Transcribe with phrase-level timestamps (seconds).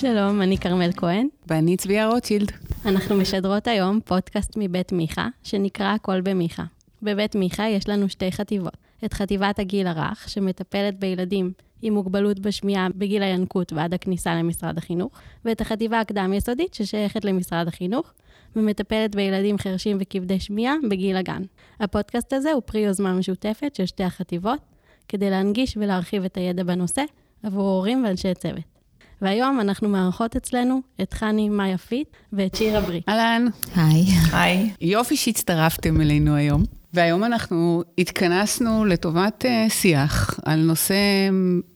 [0.00, 1.28] שלום, אני כרמל כהן.
[1.48, 2.52] ואני צביה רוטשילד.
[2.86, 6.64] אנחנו משדרות היום פודקאסט מבית מיכה, שנקרא הכל במיכה.
[7.02, 8.76] בבית מיכה יש לנו שתי חטיבות.
[9.04, 11.52] את חטיבת הגיל הרך, שמטפלת בילדים
[11.82, 15.12] עם מוגבלות בשמיעה בגיל הינקות ועד הכניסה למשרד החינוך,
[15.44, 18.12] ואת החטיבה הקדם-יסודית, ששייכת למשרד החינוך,
[18.56, 21.42] ומטפלת בילדים חרשים וכבדי שמיעה בגיל הגן.
[21.80, 24.60] הפודקאסט הזה הוא פרי יוזמה משותפת של שתי החטיבות,
[25.08, 27.02] כדי להנגיש ולהרחיב את הידע בנושא
[27.42, 28.79] עבור הורים ואנשי צוות.
[29.22, 33.00] והיום אנחנו מארחות אצלנו את חני מאיה פיט ואת שירה ברי.
[33.08, 33.46] אהלן.
[33.76, 34.04] היי.
[34.32, 34.70] היי.
[34.80, 36.64] יופי שהצטרפתם אלינו היום.
[36.94, 40.94] והיום אנחנו התכנסנו לטובת uh, שיח על נושא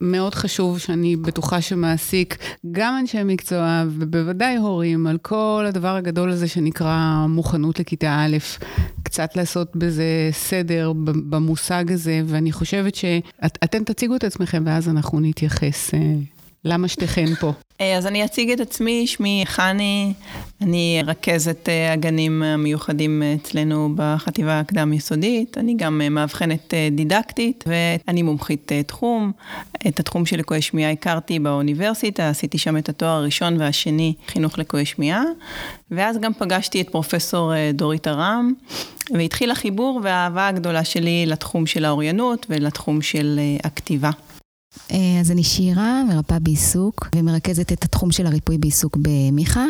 [0.01, 2.39] מאוד חשוב שאני בטוחה שמעסיק
[2.73, 8.37] גם אנשי מקצוע ובוודאי הורים על כל הדבר הגדול הזה שנקרא מוכנות לכיתה א',
[9.03, 15.91] קצת לעשות בזה סדר במושג הזה, ואני חושבת שאתם תציגו את עצמכם ואז אנחנו נתייחס.
[15.91, 16.34] Uh,
[16.65, 17.53] למה שתיכן פה?
[17.81, 20.13] אה, אז אני אציג את עצמי, שמי חני,
[20.63, 28.73] אני רכזת אה, הגנים המיוחדים אצלנו בחטיבה הקדם-יסודית, אני גם אה, מאבחנת דידקטית ואני מומחית
[28.87, 29.33] תחום.
[29.89, 34.85] את התחום של לקויי שמיעה הכרתי באוניברסיטה, עשיתי שם את התואר הראשון והשני, חינוך לקויי
[34.85, 35.23] שמיעה,
[35.91, 38.53] ואז גם פגשתי את פרופסור דורית ארם,
[39.11, 44.11] והתחיל החיבור והאהבה הגדולה שלי לתחום של האוריינות ולתחום של הכתיבה.
[44.91, 49.67] אה, אז אני שירה, מרפאה בעיסוק, ומרכזת את התחום של הריפוי בעיסוק במיכה,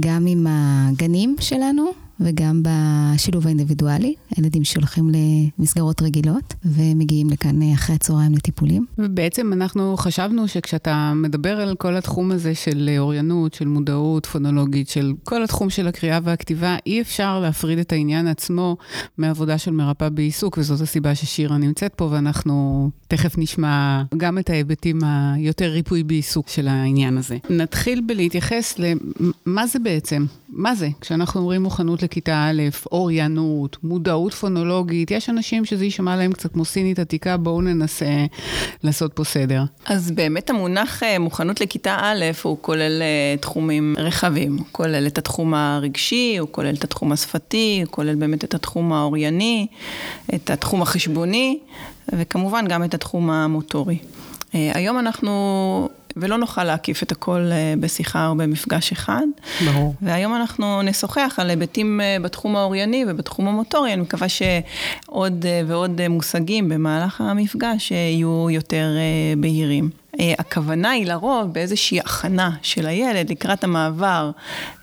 [0.00, 5.10] גם עם הגנים שלנו, וגם בשילוב האינדיבידואלי, הילדים שהולכים
[5.58, 8.86] למסגרות רגילות ומגיעים לכאן אחרי הצהריים לטיפולים.
[8.98, 15.12] ובעצם אנחנו חשבנו שכשאתה מדבר על כל התחום הזה של אוריינות, של מודעות פונולוגית, של
[15.24, 18.76] כל התחום של הקריאה והכתיבה, אי אפשר להפריד את העניין עצמו
[19.18, 24.98] מעבודה של מרפאה בעיסוק, וזאת הסיבה ששירה נמצאת פה, ואנחנו תכף נשמע גם את ההיבטים
[25.04, 27.36] היותר ריפוי בעיסוק של העניין הזה.
[27.50, 32.62] נתחיל בלהתייחס למה זה בעצם, מה זה כשאנחנו אומרים מוכנות לכיתה א',
[32.92, 38.06] אוריינות, מודעות פונולוגית, יש אנשים שזה יישמע להם קצת כמו סינית עתיקה, בואו ננסה
[38.82, 39.64] לעשות פה סדר.
[39.86, 44.56] אז באמת המונח אה, מוכנות לכיתה א', הוא כולל אה, תחומים רחבים.
[44.56, 48.92] הוא כולל את התחום הרגשי, הוא כולל את התחום השפתי, הוא כולל באמת את התחום
[48.92, 49.66] האורייני,
[50.34, 51.58] את התחום החשבוני,
[52.12, 53.98] וכמובן גם את התחום המוטורי.
[54.54, 59.26] אה, היום אנחנו ולא נוכל להקיף את הכל אה, בשיחה או במפגש אחד.
[59.64, 59.94] ברור.
[60.02, 63.92] והיום אנחנו נשוחח על היבטים אה, בתחום האורייני ובתחום המוטורי.
[63.92, 68.86] אני מקווה שעוד אה, ועוד מושגים במהלך המפגש יהיו יותר
[69.36, 69.90] בהירים.
[70.20, 74.30] אה, הכוונה היא לרוב באיזושהי הכנה של הילד לקראת המעבר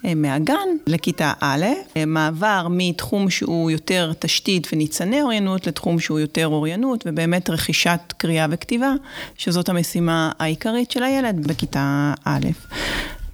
[0.06, 1.66] אה, מהגן לכיתה א',
[1.98, 8.48] אה, מעבר מתחום שהוא יותר תשתית וניצני אוריינות לתחום שהוא יותר אוריינות, ובאמת רכישת קריאה
[8.50, 8.94] וכתיבה,
[9.38, 12.48] שזאת המשימה העיקרית של הילד בכיתה א'.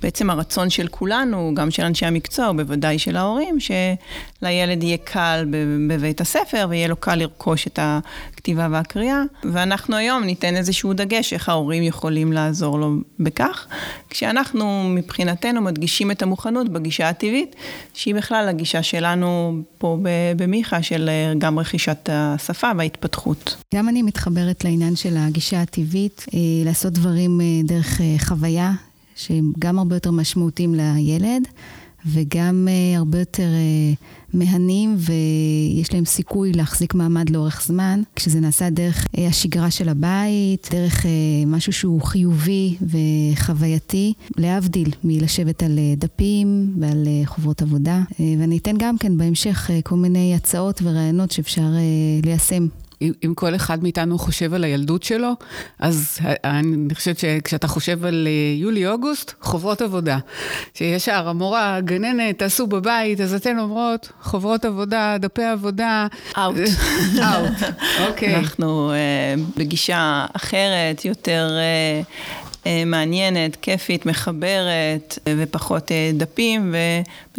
[0.01, 5.45] בעצם הרצון של כולנו, גם של אנשי המקצוע, ובוודאי של ההורים, שלילד יהיה קל
[5.89, 9.21] בבית הספר ויהיה לו קל לרכוש את הכתיבה והקריאה.
[9.43, 13.67] ואנחנו היום ניתן איזשהו דגש איך ההורים יכולים לעזור לו בכך,
[14.09, 17.55] כשאנחנו מבחינתנו מדגישים את המוכנות בגישה הטבעית,
[17.93, 19.97] שהיא בכלל הגישה שלנו פה
[20.35, 23.55] במיכה, של גם רכישת השפה וההתפתחות.
[23.75, 28.71] גם אני מתחברת לעניין של הגישה הטבעית, אה, לעשות דברים אה, דרך אה, חוויה.
[29.19, 31.47] שהם גם הרבה יותר משמעותיים לילד,
[32.05, 38.69] וגם uh, הרבה יותר uh, מהנים, ויש להם סיכוי להחזיק מעמד לאורך זמן, כשזה נעשה
[38.69, 41.07] דרך uh, השגרה של הבית, דרך uh,
[41.47, 48.01] משהו שהוא חיובי וחווייתי, להבדיל מלשבת על uh, דפים ועל uh, חוברות עבודה.
[48.11, 52.67] Uh, ואני אתן גם כן בהמשך uh, כל מיני הצעות ורעיונות שאפשר uh, ליישם
[53.01, 55.31] אם כל אחד מאיתנו חושב על הילדות שלו,
[55.79, 60.17] אז אני חושבת שכשאתה חושב על אה, יולי-אוגוסט, חוברות עבודה.
[60.73, 66.07] שישר המורה, הגננת, תעשו בבית, אז אתן אומרות, חוברות עבודה, דפי עבודה.
[66.37, 66.57] אאוט.
[67.23, 67.73] אאוט,
[68.07, 68.35] אוקיי.
[68.35, 71.49] אנחנו uh, בגישה אחרת, יותר...
[72.05, 72.49] Uh,
[72.85, 76.75] מעניינת, כיפית, מחברת ופחות דפים,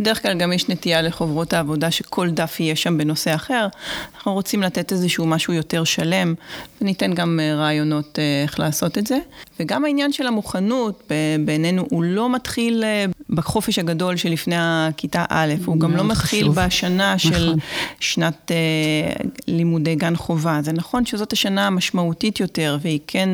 [0.01, 3.67] ובדרך כלל גם יש נטייה לחוברות העבודה שכל דף יהיה שם בנושא אחר.
[4.15, 6.35] אנחנו רוצים לתת איזשהו משהו יותר שלם,
[6.81, 9.19] וניתן גם רעיונות איך לעשות את זה.
[9.61, 11.13] וגם העניין של המוכנות,
[11.45, 12.85] בעינינו, הוא לא מתחיל
[13.31, 16.61] בחופש הגדול שלפני הכיתה א', הוא גם לא מתחיל חשוב.
[16.61, 17.33] בשנה נכון.
[17.33, 17.55] של
[18.01, 20.61] שנת uh, לימודי גן חובה.
[20.63, 23.29] זה נכון שזאת השנה המשמעותית יותר, והיא כן,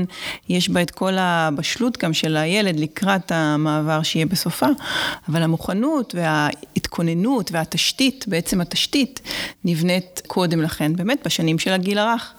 [0.49, 4.67] יש בה את כל הבשלות גם של הילד לקראת המעבר שיהיה בסופה,
[5.29, 6.15] אבל המוכנות
[6.97, 9.21] וההתכוננות והתשתית, בעצם התשתית,
[9.65, 12.35] נבנית קודם לכן, באמת בשנים של הגיל הרך.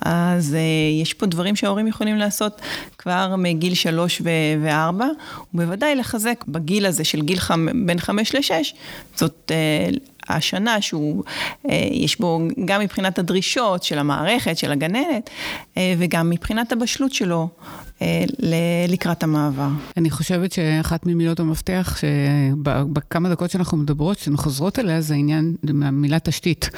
[0.00, 2.60] אז uh, יש פה דברים שההורים יכולים לעשות
[2.98, 4.22] כבר מגיל שלוש
[4.62, 5.06] וארבע,
[5.54, 7.86] ובוודאי לחזק בגיל הזה של גיל חמ...
[7.86, 8.74] בין חמש לשש,
[9.16, 15.30] זאת uh, השנה שהוא, uh, יש בו גם מבחינת הדרישות של המערכת, של הגננת,
[15.98, 17.87] וגם מבחינת הבשלות שלו אה,
[18.88, 19.68] לקראת המעבר.
[19.96, 26.18] אני חושבת שאחת ממילות המפתח, שבכמה דקות שאנחנו מדברות, שאנחנו חוזרות אליה, זה העניין, המילה
[26.18, 26.70] תשתית.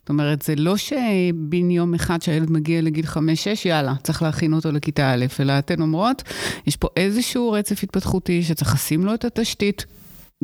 [0.00, 3.16] זאת אומרת, זה לא שבין יום אחד שהילד מגיע לגיל 5-6,
[3.64, 6.22] יאללה, צריך להכין אותו לכיתה א', אלא אתן אומרות,
[6.66, 9.86] יש פה איזשהו רצף התפתחותי שצריך לשים לו את התשתית.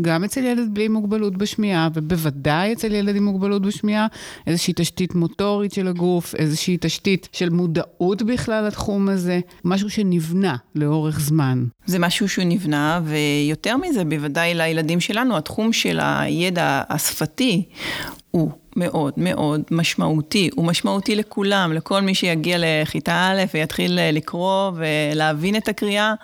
[0.00, 4.06] גם אצל ילד בלי מוגבלות בשמיעה, ובוודאי אצל ילד עם מוגבלות בשמיעה,
[4.46, 11.20] איזושהי תשתית מוטורית של הגוף, איזושהי תשתית של מודעות בכלל לתחום הזה, משהו שנבנה לאורך
[11.20, 11.64] זמן.
[11.87, 17.62] זה משהו שהוא נבנה, ויותר מזה, בוודאי לילדים שלנו, התחום של הידע השפתי
[18.31, 20.50] הוא מאוד מאוד משמעותי.
[20.55, 26.14] הוא משמעותי לכולם, לכל מי שיגיע לכיתה א' ויתחיל לקרוא ולהבין את הקריאה,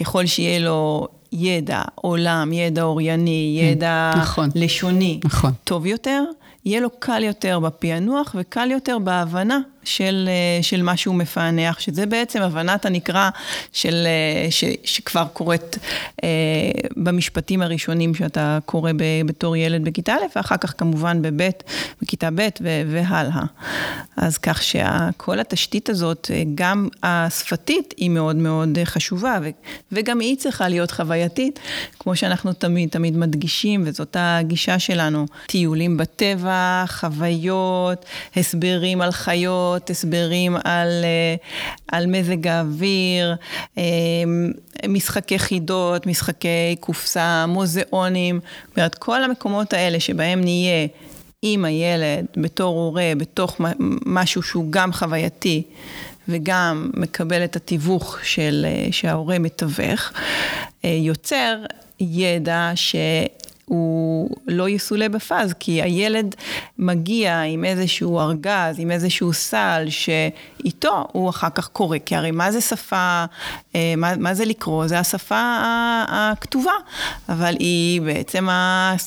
[0.00, 5.50] ככל שיהיה לו ידע עולם, ידע אורייני, ידע נכון, לשוני, נכון.
[5.64, 6.22] טוב יותר,
[6.64, 12.06] יהיה לו קל יותר בפענוח וקל יותר בהבנה של, אה, של מה שהוא מפענח, שזה
[12.06, 13.30] בעצם הבנת הנקרא
[13.72, 15.78] של, אה, ש, שכבר קורית
[16.24, 16.28] אה,
[16.96, 21.62] במשפטים הראשונים שאתה קורא ב, בתור ילד בכיתה א', ואחר כך כמובן בבית,
[22.02, 23.42] בכיתה ב' והלאה.
[24.16, 29.48] אז כך שכל התשתית הזאת, אה, גם השפתית, היא מאוד מאוד חשובה, ו,
[29.92, 31.58] וגם היא צריכה להיות חווייתית,
[31.98, 35.26] כמו שאנחנו תמיד תמיד מדגישים, וזאת הגישה שלנו.
[35.46, 38.04] טיולים בטבע, חוויות,
[38.36, 39.69] הסברים על חיות.
[39.78, 41.34] תשובות, הסברים על, אה,
[41.92, 43.34] על מזג האוויר,
[43.78, 43.82] אה,
[44.88, 48.40] משחקי חידות, משחקי קופסה, מוזיאונים,
[48.76, 50.86] זאת כל המקומות האלה שבהם נהיה
[51.42, 53.60] עם הילד בתור הורה, בתוך
[54.06, 55.62] משהו שהוא גם חווייתי.
[56.28, 60.12] וגם מקבל את התיווך של, אה, שההורה מתווך,
[60.84, 61.56] יוצר
[62.00, 62.96] ידע ש...
[63.70, 66.34] הוא לא יסולא בפאז, כי הילד
[66.78, 71.98] מגיע עם איזשהו ארגז, עם איזשהו סל, שאיתו הוא אחר כך קורא.
[72.06, 73.24] כי הרי מה זה שפה,
[73.74, 74.86] אה, מה, מה זה לקרוא?
[74.86, 75.60] זה השפה
[76.08, 76.72] הכתובה,
[77.28, 78.48] אבל היא בעצם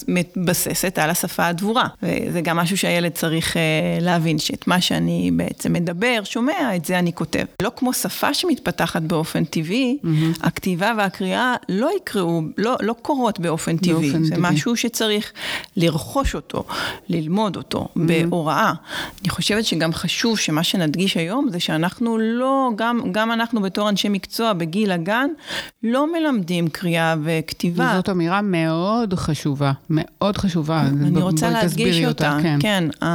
[0.07, 1.87] מתבססת על השפה הדבורה.
[2.03, 3.61] וזה גם משהו שהילד צריך אה,
[4.01, 7.45] להבין, שאת מה שאני בעצם מדבר, שומע, את זה אני כותב.
[7.61, 10.07] לא כמו שפה שמתפתחת באופן טבעי, mm-hmm.
[10.41, 13.93] הכתיבה והקריאה לא יקראו, לא, לא קורות באופן טבעי.
[13.93, 14.52] באופן טבעי.
[14.53, 15.31] משהו שצריך
[15.77, 16.63] לרכוש אותו,
[17.09, 17.99] ללמוד אותו mm-hmm.
[18.29, 18.73] בהוראה.
[19.21, 24.09] אני חושבת שגם חשוב שמה שנדגיש היום זה שאנחנו לא, גם, גם אנחנו בתור אנשי
[24.09, 25.27] מקצוע בגיל הגן,
[25.83, 27.93] לא מלמדים קריאה וכתיבה.
[27.95, 30.81] זאת אמירה מאוד חשובה, מאוד חשובה.
[30.81, 32.89] אני רוצה להדגיש אותה, אותה, כן.
[33.01, 33.05] כן.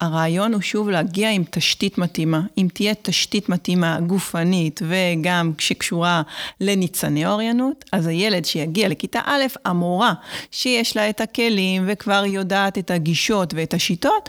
[0.00, 2.40] הרעיון הוא שוב להגיע עם תשתית מתאימה.
[2.58, 6.22] אם תהיה תשתית מתאימה גופנית וגם שקשורה
[6.60, 10.12] לניצני אוריינות, אז הילד שיגיע לכיתה א', המורה
[10.50, 14.28] שיש לה את הכלים וכבר יודעת את הגישות ואת השיטות,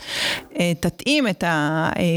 [0.58, 1.44] אה, תתאים את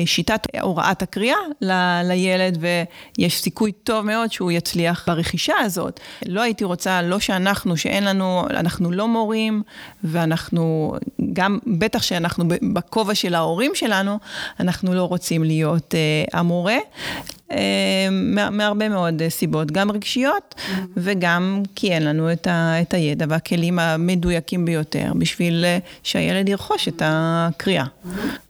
[0.06, 6.00] שיטת הוראת הקריאה ל- לילד ויש סיכוי טוב מאוד שהוא יצליח ברכישה הזאת.
[6.26, 9.64] לא הייתי רוצה, לא שאנחנו, שאין לנו, אנחנו לא מורים
[10.04, 10.94] ואנחנו
[11.34, 14.18] גם, בטח שאנחנו בכובע של ההורים שלנו,
[14.60, 16.78] אנחנו לא רוצים להיות אה, המורה.
[17.52, 18.08] אה,
[18.52, 20.56] מהרבה מאוד סיבות, גם רגשיות
[20.98, 26.88] וגם כי אין לנו את, ה, את הידע והכלים המדויקים ביותר בשביל אה, שהילד ירכוש
[26.88, 27.86] את הקריאה.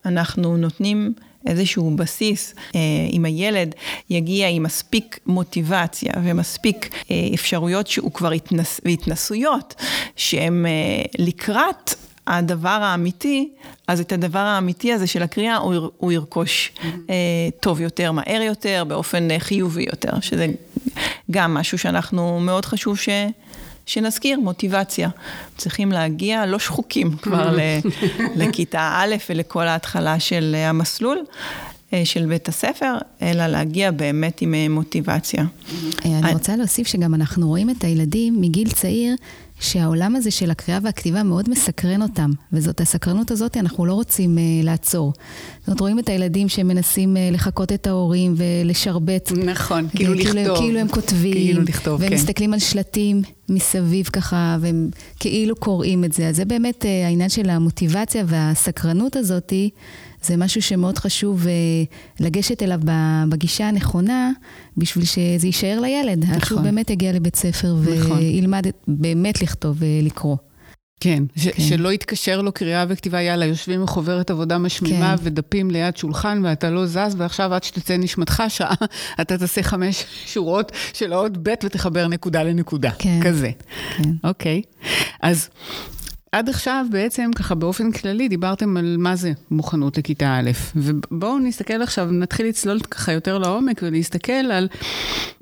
[0.06, 1.14] אנחנו נותנים
[1.48, 2.80] איזשהו בסיס, אה,
[3.12, 3.76] אם הילד
[4.10, 9.76] יגיע עם מספיק מוטיבציה ומספיק אה, אפשרויות שהוא כבר התנס, והתנסויות
[10.16, 10.72] שהן אה,
[11.20, 11.94] לקראת
[12.30, 13.50] הדבר האמיתי,
[13.88, 16.86] אז את הדבר האמיתי הזה של הקריאה הוא, הוא ירכוש mm-hmm.
[17.10, 17.16] אה,
[17.60, 20.48] טוב יותר, מהר יותר, באופן אה, חיובי יותר, שזה
[21.32, 23.10] גם משהו שאנחנו, מאוד חשוב ש...
[23.86, 25.10] שנזכיר, מוטיבציה.
[25.58, 27.58] צריכים להגיע לא שחוקים כבר
[28.40, 31.24] לכיתה א' ולכל ההתחלה של אה, המסלול.
[31.94, 35.46] אה, של בית הספר, אלא להגיע באמת עם מוטיבציה.
[36.06, 39.16] אני רוצה להוסיף שגם אנחנו רואים את הילדים מגיל צעיר
[39.60, 44.66] שהעולם הזה של הקריאה והכתיבה מאוד מסקרן אותם, וזאת הסקרנות הזאת אנחנו לא רוצים uh,
[44.66, 45.14] לעצור.
[45.60, 49.32] זאת אומרת, רואים את הילדים שמנסים uh, לחקות את ההורים ולשרבט.
[49.32, 50.58] נכון, כאילו לכתוב.
[50.58, 51.34] כאילו הם כותבים.
[51.34, 52.16] כאילו לכתוב, והם כן.
[52.16, 54.90] מסתכלים על שלטים מסביב ככה, והם
[55.20, 56.28] כאילו קוראים את זה.
[56.28, 59.70] אז זה באמת uh, העניין של המוטיבציה והסקרנות הזאתי.
[60.24, 61.48] זה משהו שמאוד חשוב uh,
[62.24, 62.80] לגשת אליו
[63.30, 64.32] בגישה הנכונה,
[64.78, 66.24] בשביל שזה יישאר לילד.
[66.24, 66.36] נכון.
[66.36, 68.18] עד שהוא באמת יגיע לבית ספר נכון.
[68.18, 70.38] וילמד באמת לכתוב ולקרוא.
[71.02, 75.24] כן, ש- כן, שלא יתקשר לו קריאה וכתיבה, יאללה, יושבים מחוברת עבודה משמימה כן.
[75.24, 78.74] ודפים ליד שולחן ואתה לא זז, ועכשיו עד שתצא נשמתך שעה,
[79.22, 82.92] אתה תעשה חמש שורות של האות ב' ותחבר נקודה לנקודה.
[83.00, 83.20] כן.
[83.24, 83.52] כזה.
[83.98, 84.10] כן.
[84.24, 84.62] אוקיי.
[85.22, 85.50] אז
[86.32, 91.82] עד עכשיו בעצם ככה באופן כללי דיברתם על מה זה מוכנות לכיתה א', ובואו נסתכל
[91.82, 94.68] עכשיו, נתחיל לצלול ככה יותר לעומק ולהסתכל על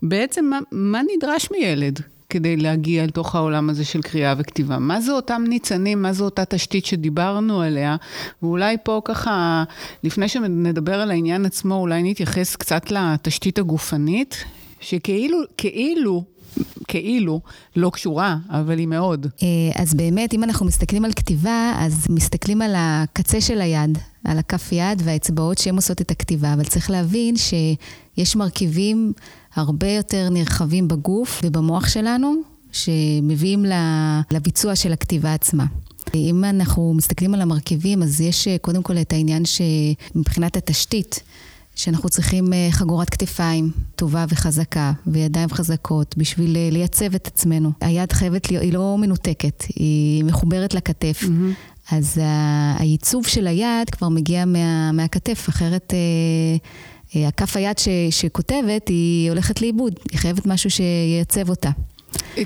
[0.04, 4.80] בעצם מה, מה נדרש מילד כדי להגיע אל תוך העולם הזה של קריאה וכתיבה.
[4.80, 7.96] מה זה אותם ניצנים, מה זו אותה תשתית שדיברנו עליה,
[8.44, 9.64] ואולי פה ככה,
[10.04, 14.44] לפני שנדבר על העניין עצמו, אולי נתייחס קצת לתשתית הגופנית,
[14.80, 16.24] שכאילו, כאילו,
[16.88, 17.42] כאילו
[17.76, 19.28] לא קשורה, אבל היא מאוד.
[19.44, 24.40] אה, אז באמת, אם אנחנו מסתכלים על כתיבה, אז מסתכלים על הקצה של היד, על
[24.40, 29.14] הכף יד והאצבעות שהן עושות את הכתיבה, אבל צריך להבין שיש מרכיבים
[29.56, 32.34] הרבה יותר נרחבים בגוף ובמוח שלנו,
[32.72, 33.66] שמביאים
[34.32, 35.66] לביצוע של הכתיבה עצמה.
[36.16, 41.20] אם אנחנו מסתכלים על המרכיבים, אז יש אה, קודם כל את העניין שמבחינת התשתית,
[41.78, 47.72] שאנחנו צריכים אה, חגורת כתפיים טובה וחזקה, וידיים חזקות, בשביל אה, לייצב את עצמנו.
[47.82, 51.24] היד חייבת להיות, היא לא מנותקת, היא מחוברת לכתף.
[51.24, 51.96] Mm-hmm.
[51.96, 52.22] אז
[52.80, 55.94] הייצוב של היד כבר מגיע מה, מהכתף, אחרת...
[57.16, 61.70] הכף היד ש, שכותבת, היא הולכת לאיבוד, היא חייבת משהו שייצב אותה.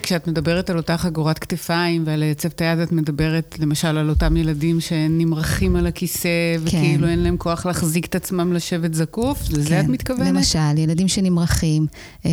[0.03, 4.37] כשאת מדברת על אותה חגורת כתפיים ועל לייצב את היד, את מדברת למשל על אותם
[4.37, 6.61] ילדים שנמרחים על הכיסא, כן.
[6.63, 9.49] וכאילו אין להם כוח להחזיק את עצמם לשבת זקוף?
[9.49, 9.79] לזה כן.
[9.79, 10.27] את מתכוונת?
[10.27, 11.87] למשל, ילדים שנמרחים,
[12.25, 12.31] אה,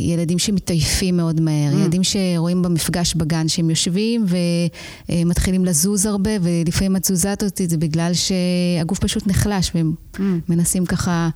[0.00, 1.80] ילדים שמתעייפים מאוד מהר, mm.
[1.80, 4.26] ילדים שרואים במפגש בגן שהם יושבים
[5.08, 10.20] ומתחילים לזוז הרבה, ולפעמים התזוזת אותי זה בגלל שהגוף פשוט נחלש, והם mm.
[10.48, 11.28] מנסים ככה,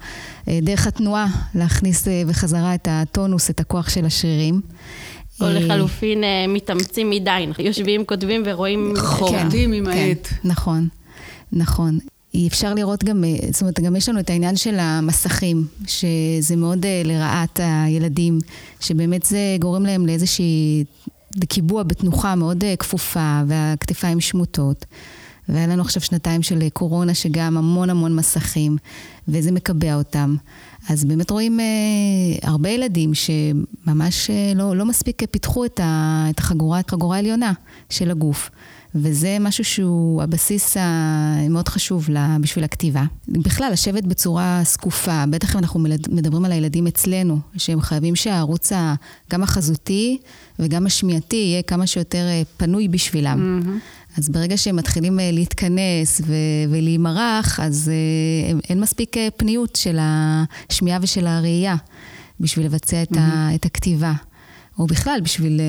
[0.49, 4.61] אה, דרך התנועה, להכניס אה, בחזרה את הטונוס, את הכוח של השרירים.
[5.41, 8.95] או לחלופין אה, מתאמצים מדי, יושבים, כותבים ורואים...
[8.97, 10.29] חורטים עם העט.
[10.45, 10.89] נכון,
[11.53, 11.99] נכון.
[12.47, 16.87] אפשר לראות גם, אה, זאת אומרת, גם יש לנו את העניין של המסכים, שזה מאוד
[16.87, 18.39] אה, לרעת הילדים,
[18.81, 20.85] שבאמת זה גורם להם לאיזושהי
[21.49, 24.85] קיבוע בתנוחה מאוד כפופה, והכתפיים שמוטות.
[25.49, 28.77] והיה לנו עכשיו שנתיים של קורונה, שגם המון המון מסכים,
[29.29, 30.37] וזה מקבע אותם.
[30.89, 31.65] אז באמת רואים אה,
[32.43, 37.53] הרבה ילדים שממש אה, לא, לא מספיק פיתחו את, ה, את החגורה, החגורה העליונה
[37.91, 38.51] של הגוף.
[38.95, 43.05] וזה משהו שהוא הבסיס המאוד חשוב לה, בשביל הכתיבה.
[43.29, 48.73] בכלל, לשבת בצורה זקופה, בטח אם אנחנו מדברים על הילדים אצלנו, שהם חייבים שהערוץ
[49.31, 50.19] גם החזותי
[50.59, 53.63] וגם השמיעתי יהיה כמה שיותר אה, פנוי בשבילם.
[53.63, 54.04] Mm-hmm.
[54.19, 56.35] אז ברגע שהם מתחילים אה, להתכנס ו-
[56.71, 61.77] ולהימרח, אז אה, אין מספיק אה, פניות של השמיעה ושל הראייה
[62.41, 63.19] בשביל לבצע את, mm-hmm.
[63.21, 64.13] ה- את הכתיבה.
[64.79, 65.61] או בכלל, בשביל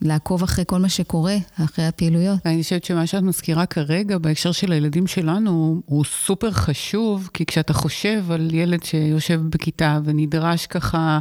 [0.00, 2.38] לעקוב אחרי כל מה שקורה, אחרי הפעילויות.
[2.44, 7.72] אני חושבת שמה שאת מזכירה כרגע בהקשר של הילדים שלנו הוא סופר חשוב, כי כשאתה
[7.72, 11.18] חושב על ילד שיושב בכיתה ונדרש ככה,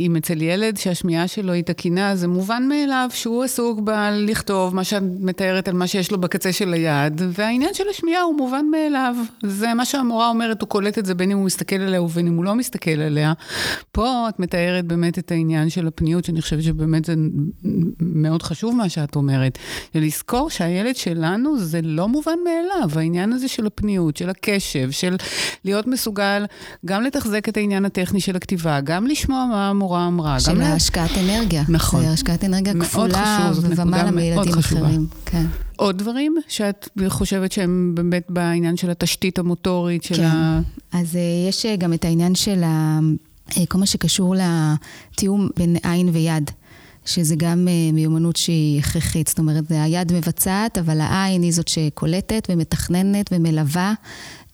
[0.00, 5.02] אם אצל ילד שהשמיעה שלו היא תקינה, זה מובן מאליו שהוא עסוק בלכתוב מה שאת
[5.20, 9.16] מתארת על מה שיש לו בקצה של היד, והעניין של השמיעה הוא מובן מאליו.
[9.42, 12.36] זה מה שהמורה אומרת, הוא קולט את זה בין אם הוא מסתכל עליה ובין אם
[12.36, 13.32] הוא לא מסתכל עליה.
[13.92, 17.14] פה את מתארת באמת את העניין של הפניות, שאני חושבת שבאמת זה
[18.00, 19.58] מאוד חשוב מה שאת אומרת,
[19.94, 25.16] ולזכור שהילד שלנו זה לא מובן מאליו, העניין הזה של הפניות, של הקשב, של
[25.64, 26.44] להיות מסוגל
[26.84, 30.40] גם לתחזק את העניין הטכני של הכתיבה, גם לשמוע מה המורה אמרה.
[30.40, 31.64] של ההשקעת אנרגיה.
[31.68, 32.00] נכון.
[32.00, 35.06] זה השקעת אנרגיה כפולה ומעלה מילדים אחרים.
[35.26, 35.46] כן.
[35.76, 40.24] עוד דברים שאת חושבת שהם באמת בעניין של התשתית המוטורית של כן.
[40.24, 40.60] ה...
[40.92, 42.98] אז uh, יש uh, גם את העניין של ה...
[43.50, 46.50] uh, כל מה שקשור לתיאום בין עין ויד.
[47.04, 49.28] שזה גם uh, מיומנות שהיא הכרחית.
[49.28, 53.94] זאת אומרת, היד מבצעת, אבל העין היא זאת שקולטת ומתכננת ומלווה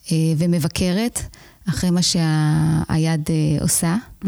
[0.05, 1.19] uh, ומבקרת
[1.69, 3.97] אחרי מה שהיד uh, עושה.
[4.23, 4.27] Mm.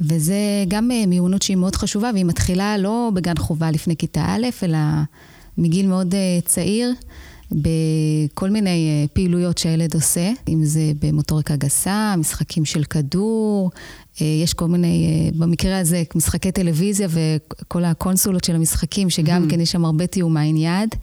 [0.00, 0.36] וזה
[0.68, 4.78] גם מיומנות שהיא מאוד חשובה, והיא מתחילה לא בגן חובה לפני כיתה א', אלא
[5.58, 6.14] מגיל מאוד
[6.44, 6.94] צעיר.
[7.52, 13.76] בכל מיני פעילויות שהילד עושה, אם זה במוטוריקה גסה, משחקים של כדור, אה,
[14.20, 19.50] יש כל מיני, אה, במקרה הזה, משחקי טלוויזיה וכל הקונסולות של המשחקים, שגם mm-hmm.
[19.50, 20.94] כן יש שם הרבה תיאום עין יד.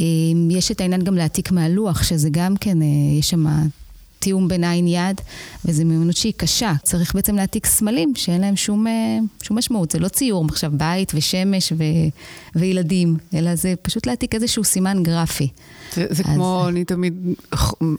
[0.00, 0.04] אה,
[0.50, 2.78] יש את העניין גם להעתיק מהלוח, שזה גם כן,
[3.18, 3.46] יש שם
[4.24, 5.20] תיאום בין עין יד,
[5.64, 6.72] וזו מיומנות שהיא קשה.
[6.82, 8.86] צריך בעצם להעתיק סמלים שאין להם שום,
[9.42, 9.90] שום משמעות.
[9.90, 11.84] זה לא ציור עכשיו בית ושמש ו,
[12.54, 15.48] וילדים, אלא זה פשוט להעתיק איזשהו סימן גרפי.
[15.92, 16.34] זה, זה אז...
[16.34, 17.14] כמו, אני תמיד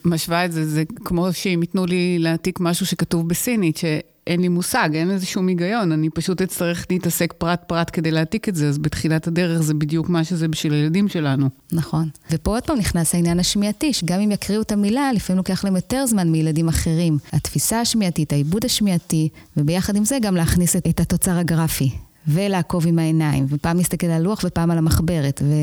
[0.06, 3.86] משווה את זה, זה כמו שאם ייתנו לי להעתיק משהו שכתוב בסינית, ש...
[4.28, 8.56] אין לי מושג, אין לזה שום היגיון, אני פשוט אצטרך להתעסק פרט-פרט כדי להעתיק את
[8.56, 11.50] זה, אז בתחילת הדרך זה בדיוק מה שזה בשביל הילדים שלנו.
[11.72, 12.10] נכון.
[12.32, 16.06] ופה עוד פעם נכנס העניין השמיעתי, שגם אם יקריאו את המילה, לפעמים לוקח להם יותר
[16.06, 17.18] זמן מילדים אחרים.
[17.34, 21.92] התפיסה השמיעתית, העיבוד השמיעתי, וביחד עם זה גם להכניס את, את התוצר הגרפי,
[22.28, 25.42] ולעקוב עם העיניים, ופעם להסתכל על הלוח ופעם על המחברת.
[25.46, 25.54] ו...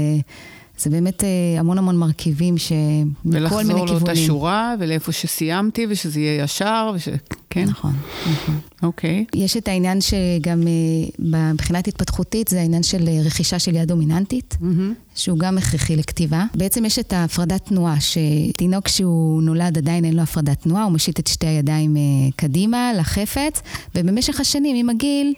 [0.83, 1.29] זה באמת אה,
[1.61, 2.79] המון המון מרכיבים שמכל
[3.25, 3.71] מיני כיוונים.
[3.71, 7.09] ולחזור לאותה שורה, ולאיפה שסיימתי, ושזה יהיה ישר, וש...
[7.51, 7.65] כן?
[7.65, 7.93] נכון,
[8.33, 8.59] נכון.
[8.83, 9.25] אוקיי.
[9.35, 14.57] יש את העניין שגם אה, מבחינת התפתחותית, זה העניין של אה, רכישה של יד דומיננטית,
[14.61, 15.15] mm-hmm.
[15.15, 16.45] שהוא גם הכרחי לכתיבה.
[16.55, 21.19] בעצם יש את ההפרדת תנועה, שתינוק שהוא נולד עדיין אין לו הפרדת תנועה, הוא מושיט
[21.19, 21.97] את שתי הידיים
[22.37, 23.63] קדימה לחפץ,
[23.95, 25.35] ובמשך השנים, עם הגיל,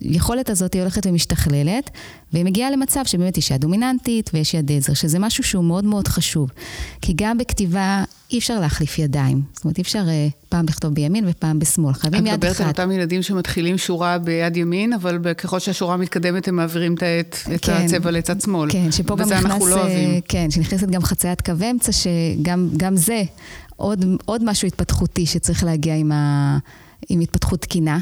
[0.00, 1.90] היכולת הזאת היא הולכת ומשתכללת,
[2.36, 6.08] והיא מגיעה למצב שבאמת יש יד דומיננטית ויש יד עזר, שזה משהו שהוא מאוד מאוד
[6.08, 6.50] חשוב.
[7.00, 9.42] כי גם בכתיבה אי אפשר להחליף ידיים.
[9.52, 11.92] זאת אומרת, אי אפשר uh, פעם לכתוב בימין ופעם בשמאל.
[11.92, 12.38] חייבים יד אחת.
[12.38, 16.94] את מדברת על אותם ילדים שמתחילים שורה ביד ימין, אבל ככל שהשורה מתקדמת הם מעבירים
[16.94, 18.72] את, העט, את כן, הצבע לצד שמאל.
[18.72, 19.62] כן, שפה גם נכנס...
[19.62, 20.20] לא אוהבים.
[20.28, 23.22] כן, שנכנסת גם חציית קו אמצע, שגם זה
[23.76, 26.58] עוד, עוד משהו התפתחותי שצריך להגיע עם, ה,
[27.08, 27.98] עם התפתחות תקינה.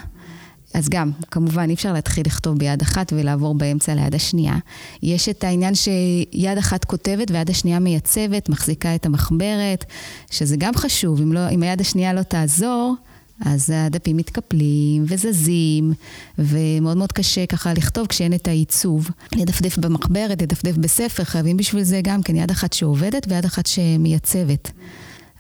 [0.75, 4.57] אז גם, כמובן, אי אפשר להתחיל לכתוב ביד אחת ולעבור באמצע ליד השנייה.
[5.03, 9.85] יש את העניין שיד אחת כותבת ויד השנייה מייצבת, מחזיקה את המחברת,
[10.31, 11.21] שזה גם חשוב.
[11.21, 12.95] אם, לא, אם היד השנייה לא תעזור,
[13.41, 15.93] אז הדפים מתקפלים וזזים,
[16.39, 19.11] ומאוד מאוד קשה ככה לכתוב כשאין את העיצוב.
[19.37, 24.71] לדפדף במחברת, לדפדף בספר, חייבים בשביל זה גם כן יד אחת שעובדת ויד אחת שמייצבת.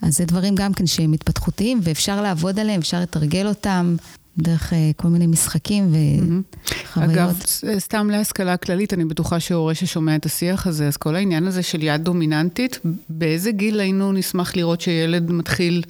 [0.02, 3.96] אז זה דברים גם כן שהם התפתחותיים, ואפשר לעבוד עליהם, אפשר לתרגל אותם.
[4.38, 7.10] דרך uh, כל מיני משחקים וחוויות.
[7.10, 7.40] אגב,
[7.78, 11.82] סתם להשכלה כללית, אני בטוחה שהורה ששומע את השיח הזה, אז כל העניין הזה של
[11.82, 15.82] יד דומיננטית, באיזה גיל היינו נשמח לראות שילד מתחיל...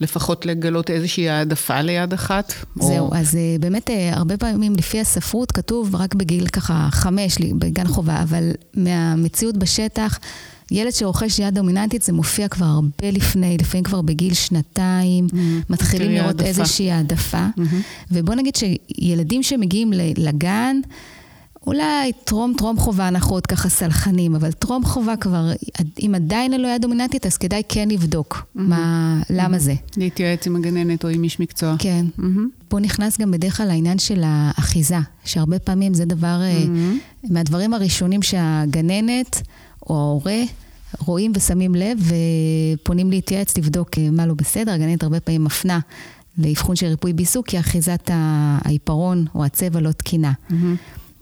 [0.00, 2.52] לפחות לגלות איזושהי העדפה ליד אחת?
[2.74, 3.14] זהו, או...
[3.14, 8.50] אז uh, באמת הרבה פעמים לפי הספרות כתוב רק בגיל ככה חמש, בגן חובה, אבל
[8.74, 10.18] מהמציאות בשטח,
[10.70, 15.36] ילד שרוכש יד דומיננטית, זה מופיע כבר הרבה לפני, לפעמים כבר בגיל שנתיים, mm-hmm.
[15.70, 16.44] מתחילים לראות העדפה.
[16.44, 17.46] איזושהי העדפה.
[17.58, 18.10] Mm-hmm.
[18.10, 20.76] ובוא נגיד שילדים שמגיעים לגן,
[21.66, 25.52] אולי טרום טרום חובה אנחנו עוד ככה סלחנים, אבל טרום חובה כבר,
[26.00, 28.60] אם עדיין אין לו יד דומיננטית, אז כדאי כן לבדוק mm-hmm.
[28.60, 29.60] מה, למה mm-hmm.
[29.60, 29.74] זה.
[29.96, 31.74] להתייעץ עם הגננת או עם איש מקצוע.
[31.78, 32.06] כן.
[32.18, 32.66] Mm-hmm.
[32.68, 37.26] פה נכנס גם בדרך כלל העניין של האחיזה, שהרבה פעמים זה דבר, mm-hmm.
[37.32, 39.42] מהדברים הראשונים שהגננת...
[39.90, 40.42] או ההורה
[40.98, 41.98] רואים ושמים לב
[42.78, 44.72] ופונים להתייעץ, לבדוק אה, מה לא בסדר.
[44.72, 45.78] הגננת הרבה פעמים מפנה
[46.38, 50.32] לאבחון של ריפוי בעיסוק, כי אחיזת העיפרון או הצבע לא תקינה.
[50.50, 50.54] Mm-hmm.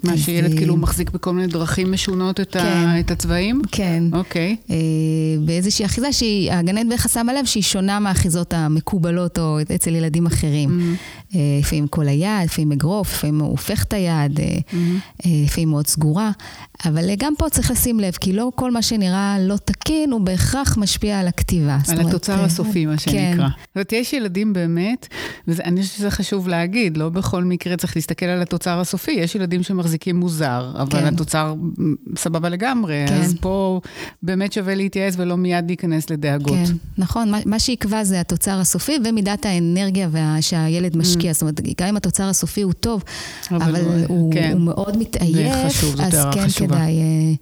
[0.04, 3.62] מה, שילד אה, כאילו מחזיק בכל מיני דרכים משונות את, כן, ה, את הצבעים?
[3.72, 4.04] כן.
[4.12, 4.56] אוקיי.
[4.70, 4.76] אה,
[5.44, 10.70] באיזושהי אחיזה שהגננת בערך שמה לב שהיא שונה מהאחיזות המקובלות או אצל ילדים אחרים.
[10.70, 11.36] Mm-hmm.
[11.36, 14.74] אה, לפעמים כל היד, לפעמים אגרוף, לפעמים הוא הופך את היד, mm-hmm.
[15.26, 16.30] אה, לפעמים מאוד סגורה.
[16.84, 20.76] אבל גם פה צריך לשים לב, כי לא כל מה שנראה לא תקין, הוא בהכרח
[20.78, 21.78] משפיע על הכתיבה.
[21.88, 23.18] על התוצר אה, הסופי, מה שנקרא.
[23.18, 23.36] כן.
[23.36, 25.08] זאת אומרת, יש ילדים באמת,
[25.48, 29.62] ואני חושבת שזה חשוב להגיד, לא בכל מקרה צריך להסתכל על התוצר הסופי, יש ילדים
[29.62, 31.06] שמחזיקים מוזר, אבל כן.
[31.06, 31.54] התוצר
[32.16, 33.14] סבבה לגמרי, כן.
[33.14, 33.80] אז פה
[34.22, 36.54] באמת שווה להתייעץ ולא מיד להיכנס לדאגות.
[36.66, 41.34] כן, נכון, מה, מה שיקבע זה התוצר הסופי ומידת האנרגיה וה, שהילד משקיע, mm.
[41.34, 43.02] זאת אומרת, גם אם התוצר הסופי הוא טוב,
[43.50, 44.50] אבל, אבל הוא, הוא, כן.
[44.52, 45.54] הוא מאוד מתעייף,
[46.00, 46.63] אז כן חשובה.
[46.66, 47.32] כדאי אה,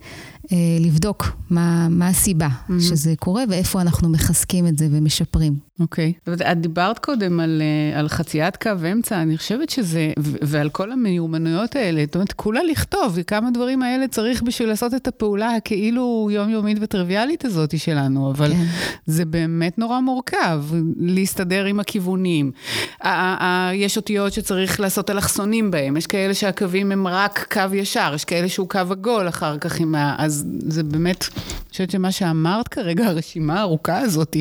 [0.53, 2.81] אה, לבדוק מה, מה הסיבה mm-hmm.
[2.81, 5.57] שזה קורה ואיפה אנחנו מחזקים את זה ומשפרים.
[5.83, 6.12] אוקיי.
[6.29, 6.53] Okay.
[6.53, 11.77] את דיברת קודם על, אה, על חציית קו אמצע, אני חושבת שזה, ועל כל המיומנויות
[11.77, 16.79] האלה, זאת אומרת, כולה לכתוב, וכמה דברים האלה צריך בשביל לעשות את הפעולה הכאילו יומיומית
[16.81, 18.64] וטריוויאלית הזאת שלנו, אבל כן.
[19.07, 20.64] זה באמת נורא מורכב,
[21.01, 22.51] להסתדר עם הכיוונים.
[23.75, 28.49] יש אותיות שצריך לעשות אלכסונים בהם, יש כאלה שהקווים הם רק קו ישר, יש כאלה
[28.49, 30.14] שהוא קו עגול אחר כך עם ה...
[30.18, 34.37] אז זה באמת, אני חושבת שמה שאמרת כרגע, הרשימה הארוכה הזאת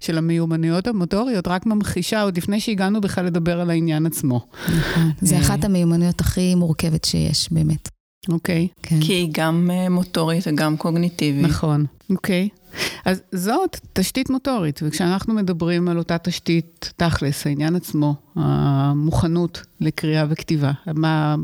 [0.00, 4.46] של המיומנויות המוטוריות רק ממחישה עוד לפני שהגענו בכלל לדבר על העניין עצמו.
[4.64, 5.10] נכון.
[5.20, 7.88] זה אה, אחת המיומנויות הכי מורכבת שיש, באמת.
[8.28, 8.68] אוקיי.
[8.82, 9.00] כן.
[9.00, 11.44] כי היא גם אה, מוטורית וגם קוגניטיבית.
[11.44, 12.48] נכון, אוקיי.
[13.04, 20.72] אז זאת תשתית מוטורית, וכשאנחנו מדברים על אותה תשתית, תכלס, העניין עצמו, המוכנות לקריאה וכתיבה,
[20.86, 21.36] מה...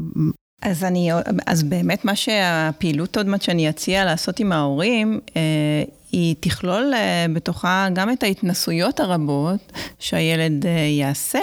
[0.62, 1.10] אז אני,
[1.46, 7.26] אז באמת מה שהפעילות עוד מעט שאני אציע לעשות עם ההורים, אה, היא תכלול אה,
[7.34, 11.40] בתוכה גם את ההתנסויות הרבות שהילד אה, יעשה,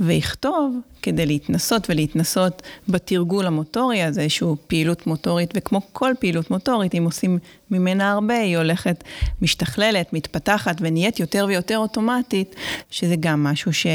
[0.00, 7.04] ויכתוב כדי להתנסות ולהתנסות בתרגול המוטורי הזה, שהוא פעילות מוטורית, וכמו כל פעילות מוטורית, אם
[7.04, 7.38] עושים
[7.70, 9.04] ממנה הרבה, היא הולכת,
[9.42, 12.54] משתכללת, מתפתחת ונהיית יותר ויותר אוטומטית,
[12.90, 13.86] שזה גם משהו ש,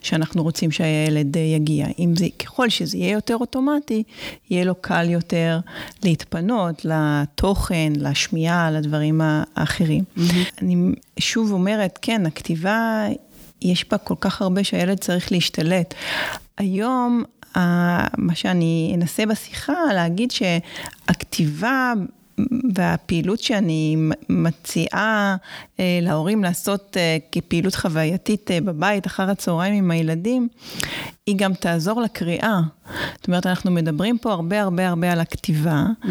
[0.00, 1.86] שאנחנו רוצים שהילד יגיע.
[1.98, 4.02] אם זה, ככל שזה יהיה יותר אוטומטי,
[4.50, 5.58] יהיה לו קל יותר
[6.04, 10.04] להתפנות לתוכן, לשמיעה, לדברים האחרים.
[10.16, 10.62] Mm-hmm.
[10.62, 10.76] אני
[11.18, 13.06] שוב אומרת, כן, הכתיבה...
[13.62, 15.94] יש בה כל כך הרבה שהילד צריך להשתלט.
[16.58, 17.24] היום,
[18.16, 21.92] מה שאני אנסה בשיחה, להגיד שהכתיבה
[22.74, 23.96] והפעילות שאני
[24.28, 25.36] מציעה
[25.80, 30.48] אה, להורים לעשות אה, כפעילות חווייתית אה, בבית אחר הצהריים עם הילדים,
[31.26, 32.60] היא גם תעזור לקריאה.
[33.16, 36.06] זאת אומרת, אנחנו מדברים פה הרבה הרבה הרבה על הכתיבה, mm.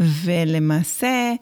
[0.00, 1.32] ולמעשה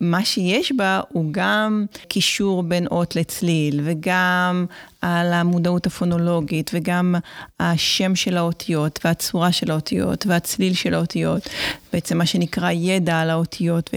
[0.00, 4.66] מה שיש בה הוא גם קישור בין אות לצליל, וגם
[5.02, 7.14] על המודעות הפונולוגית, וגם
[7.60, 11.48] השם של האותיות, והצורה של האותיות, והצליל של האותיות,
[11.92, 13.90] בעצם מה שנקרא ידע על האותיות.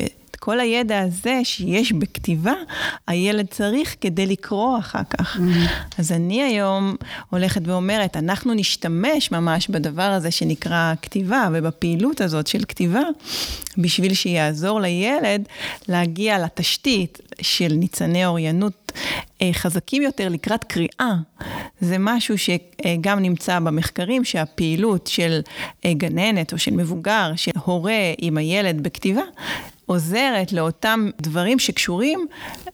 [0.47, 2.53] כל הידע הזה שיש בכתיבה,
[3.07, 5.35] הילד צריך כדי לקרוא אחר כך.
[5.35, 5.97] Mm-hmm.
[5.97, 6.95] אז אני היום
[7.29, 13.01] הולכת ואומרת, אנחנו נשתמש ממש בדבר הזה שנקרא כתיבה, ובפעילות הזאת של כתיבה,
[13.77, 15.47] בשביל שיעזור לילד
[15.87, 18.91] להגיע לתשתית של ניצני אוריינות
[19.41, 21.13] אה, חזקים יותר לקראת קריאה.
[21.81, 25.39] זה משהו שגם נמצא במחקרים, שהפעילות של
[25.85, 29.21] אה, גננת או של מבוגר, של הורה עם הילד בכתיבה,
[29.87, 32.27] עוזרת לאותם דברים שקשורים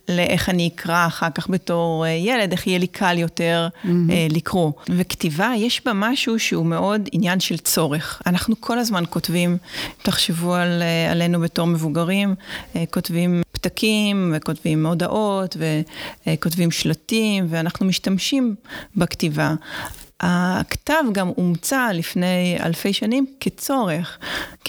[0.10, 3.88] לאיך אני אקרא אחר כך בתור אה, ילד, איך יהיה לי קל יותר mm-hmm.
[4.30, 4.72] לקרוא.
[4.90, 8.22] וכתיבה, יש בה משהו שהוא מאוד עניין של צורך.
[8.26, 9.58] אנחנו כל הזמן כותבים,
[10.02, 12.36] תחשבו על, אה, עלינו בתור מבוגרים,
[12.92, 15.58] כותבים פתקים וכותבים הודעות
[16.26, 18.56] וכותבים שלטים, ואנחנו משתמשים
[18.96, 19.54] בכתיבה.
[20.26, 24.18] הכתב גם הומצא לפני אלפי שנים כצורך.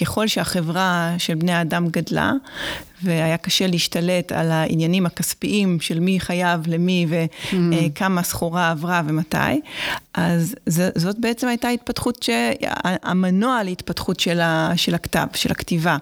[0.01, 2.31] ככל שהחברה של בני האדם גדלה,
[3.03, 8.23] והיה קשה להשתלט על העניינים הכספיים של מי חייב למי וכמה mm.
[8.23, 9.61] סחורה עברה ומתי,
[10.13, 10.55] אז
[10.95, 12.29] זאת בעצם הייתה התפתחות, ש...
[12.83, 14.71] המנוע להתפתחות של, ה...
[14.75, 15.97] של הכתב, של הכתיבה.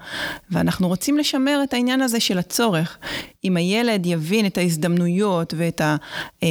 [0.51, 2.97] ואנחנו רוצים לשמר את העניין הזה של הצורך.
[3.45, 5.95] אם הילד יבין את ההזדמנויות ואת ה...
[6.43, 6.47] אה,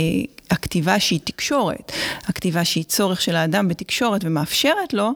[0.51, 1.93] הכתיבה שהיא תקשורת,
[2.27, 5.11] הכתיבה שהיא צורך של האדם בתקשורת ומאפשרת לו,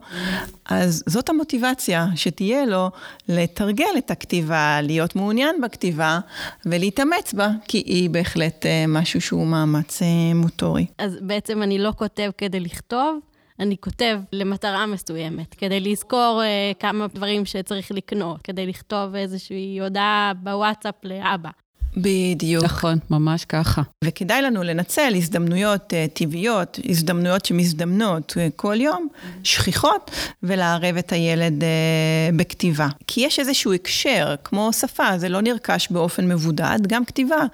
[0.70, 2.90] אז זאת המוטיבציה שתהיה לו
[3.28, 6.18] לתרגל את הכתיבה, להיות מעוניין בכתיבה
[6.66, 10.86] ולהתאמץ בה, כי היא בהחלט אה, משהו שהוא מאמץ אה, מוטורי.
[10.98, 13.18] אז בעצם אני לא כותב כדי לכתוב,
[13.60, 20.32] אני כותב למטרה מסוימת, כדי לזכור uh, כמה דברים שצריך לקנות, כדי לכתוב איזושהי הודעה
[20.42, 21.50] בוואטסאפ לאבא.
[21.96, 22.64] בדיוק.
[22.64, 23.82] נכון, ממש ככה.
[24.04, 29.08] וכדאי לנו לנצל הזדמנויות uh, טבעיות, הזדמנויות שמזדמנות uh, כל יום,
[29.42, 30.10] שכיחות,
[30.42, 32.88] ולערב את הילד uh, בכתיבה.
[33.06, 37.44] כי יש איזשהו הקשר, כמו שפה, זה לא נרכש באופן מבודד, גם כתיבה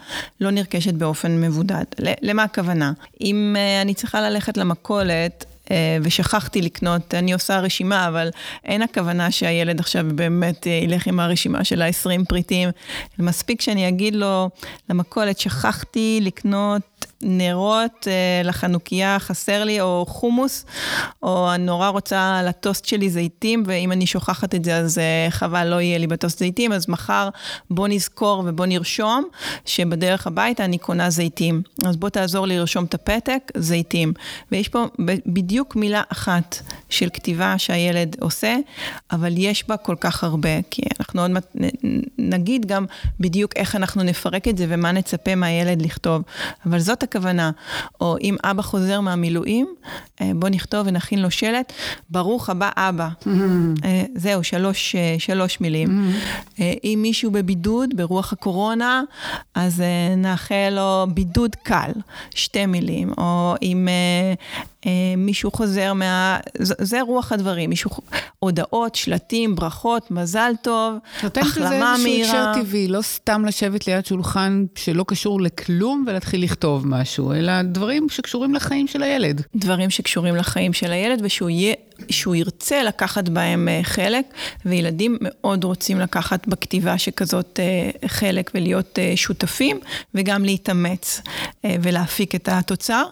[0.41, 1.85] לא נרכשת באופן מבודד.
[1.99, 2.93] למה הכוונה?
[3.21, 5.45] אם uh, אני צריכה ללכת למכולת,
[6.03, 8.31] ושכחתי לקנות, אני עושה רשימה, אבל
[8.65, 12.69] אין הכוונה שהילד עכשיו באמת אה, ילך עם הרשימה של ה-20 פריטים.
[13.19, 14.51] מספיק שאני אגיד לו
[14.91, 20.65] למכולת, שכחתי לקנות נרות אה, לחנוכיה חסר לי, או חומוס,
[21.23, 25.67] או אני נורא רוצה לטוסט שלי זיתים, ואם אני שוכחת את זה אז אה, חבל,
[25.67, 27.29] לא יהיה לי בטוסט זיתים, אז מחר
[27.71, 29.25] בוא נזכור ובוא נרשום
[29.65, 31.63] שבדרך הביתה אני קונה זיתים.
[31.85, 34.13] אז בוא תעזור לי לרשום את הפתק, זיתים.
[34.53, 34.85] ויש פה
[35.27, 38.57] בדיוק מילה אחת של כתיבה שהילד עושה,
[39.11, 41.57] אבל יש בה כל כך הרבה, כי אנחנו עוד מעט
[42.19, 42.87] נגיד גם
[43.21, 46.23] בדיוק איך אנחנו נפרק את זה ומה נצפה מהילד לכתוב.
[46.67, 47.51] אבל זאת הכוונה.
[48.01, 49.75] או אם אבא חוזר מהמילואים,
[50.21, 51.73] אה, בוא נכתוב ונכין לו שלט,
[52.11, 53.09] ברוך הבא אבא.
[53.09, 53.29] Mm-hmm.
[54.15, 55.89] זהו, שלוש, אה, שלוש מילים.
[55.89, 56.63] Mm-hmm.
[56.85, 59.03] אם מישהו בבידוד, ברוח הקורונה,
[59.55, 59.83] אז
[60.17, 61.91] נאחל לו בידוד קל,
[62.35, 63.13] שתי מילים.
[63.19, 63.89] או אם
[65.17, 66.39] מישהו חוזר מה...
[66.59, 67.91] זה רוח הדברים, מישהו...
[68.39, 71.25] הודעות, שלטים, ברכות, מזל טוב, החלמה מהירה.
[71.25, 76.87] נותנת לזה איזשהו הקשר טבעי, לא סתם לשבת ליד שולחן שלא קשור לכלום ולהתחיל לכתוב
[76.87, 79.43] משהו, אלא דברים שקשורים לחיים של הילד.
[79.57, 81.75] דברים שקשורים לחיים של הילד, ושהוא יהיה
[82.11, 84.25] שהוא ירצה לקחת בהם אה, חלק,
[84.67, 89.81] וילדים מאוד רוצים לקחת בכתיבה שכזאת אה, חלק ולהיות אה, שותפים,
[90.15, 91.21] וגם להתאמץ
[91.65, 93.05] ולהפיק את התוצר.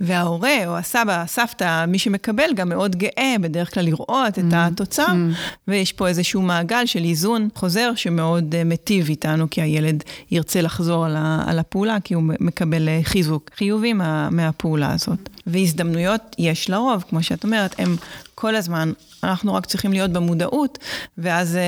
[0.00, 4.56] וההורה או הסבא, הסבתא, מי שמקבל, גם מאוד גאה בדרך כלל לראות את mm-hmm.
[4.56, 5.68] התוצר, mm-hmm.
[5.68, 11.06] ויש פה איזשהו מעגל של איזון חוזר שמאוד מיטיב איתנו, כי הילד ירצה לחזור
[11.46, 15.33] על הפעולה, כי הוא מקבל חיזוק חיובי מה, מהפעולה הזאת.
[15.46, 17.96] והזדמנויות יש לרוב, כמו שאת אומרת, הם
[18.34, 18.92] כל הזמן,
[19.24, 20.78] אנחנו רק צריכים להיות במודעות,
[21.18, 21.58] ואז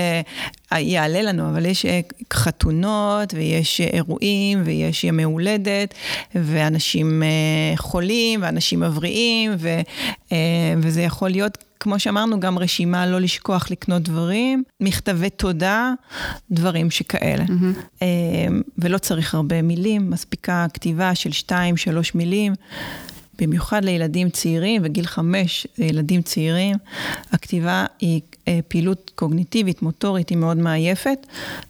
[0.73, 1.89] uh, יעלה לנו, אבל יש uh,
[2.33, 5.95] חתונות, ויש אירועים, ויש ימי הולדת,
[6.35, 9.81] ואנשים uh, חולים, ואנשים מבריאים, ו,
[10.29, 10.33] uh,
[10.77, 15.93] וזה יכול להיות כמו שאמרנו, גם רשימה לא לשכוח לקנות דברים, מכתבי תודה,
[16.51, 17.45] דברים שכאלה.
[17.45, 18.05] Mm-hmm.
[18.79, 22.53] ולא צריך הרבה מילים, מספיקה כתיבה של שתיים, שלוש מילים.
[23.39, 26.77] במיוחד לילדים צעירים, וגיל חמש לילדים צעירים,
[27.33, 31.27] הכתיבה היא אה, פעילות קוגניטיבית, מוטורית, היא מאוד מעייפת,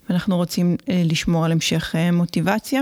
[0.09, 2.81] ואנחנו רוצים אה, לשמור על המשך אה, מוטיבציה,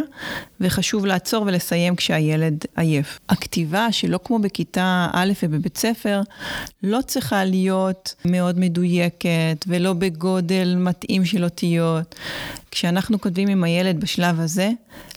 [0.60, 3.19] וחשוב לעצור ולסיים כשהילד עייף.
[3.30, 6.21] הכתיבה, שלא כמו בכיתה א' ובבית ספר,
[6.84, 12.15] לא צריכה להיות מאוד מדויקת, ולא בגודל מתאים של אותיות.
[12.76, 14.70] כשאנחנו כותבים עם הילד בשלב הזה,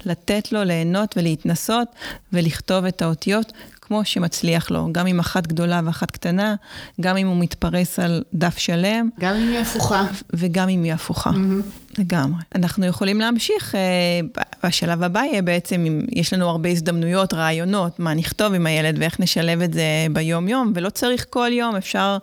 [0.04, 1.88] לתת לו ליהנות ולהתנסות
[2.32, 3.52] ולכתוב את האותיות
[3.88, 6.54] כמו שמצליח לו, גם עם אחת גדולה ואחת קטנה,
[7.00, 9.08] גם אם הוא מתפרס על דף שלם.
[9.20, 10.06] גם אם היא הפוכה.
[10.32, 11.30] וגם אם היא הפוכה.
[11.30, 11.88] Mm-hmm.
[11.98, 12.42] לגמרי.
[12.54, 18.14] אנחנו יכולים להמשיך, אה, בשלב הבא יהיה בעצם, אם יש לנו הרבה הזדמנויות, רעיונות, מה
[18.14, 22.18] נכתוב עם הילד ואיך נשלב את זה ביום-יום, ולא צריך כל יום, אפשר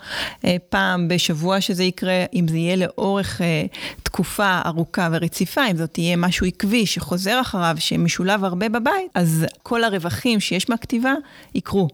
[0.46, 3.66] אה, פעם בשבוע שזה יקרה, אם זה יהיה לאורך אה,
[4.04, 9.84] תקופה ארוכה ורציפה, אם זאת תהיה משהו עקבי שחוזר אחריו, שמשולב הרבה בבית, אז כל
[9.84, 11.14] הרווחים שיש מהכתיבה
[11.56, 11.88] יקרו.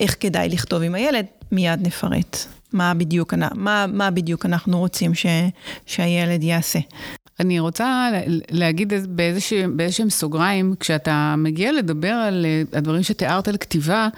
[0.00, 1.26] איך כדאי לכתוב עם הילד?
[1.52, 2.36] מיד נפרט.
[2.72, 5.26] מה בדיוק, מה, מה בדיוק אנחנו רוצים ש,
[5.86, 6.78] שהילד יעשה.
[7.40, 8.10] אני רוצה
[8.50, 8.92] להגיד
[9.76, 14.08] באיזשהם סוגריים, כשאתה מגיע לדבר על אה, הדברים שתיארת על כתיבה,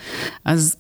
[0.45, 0.77] אז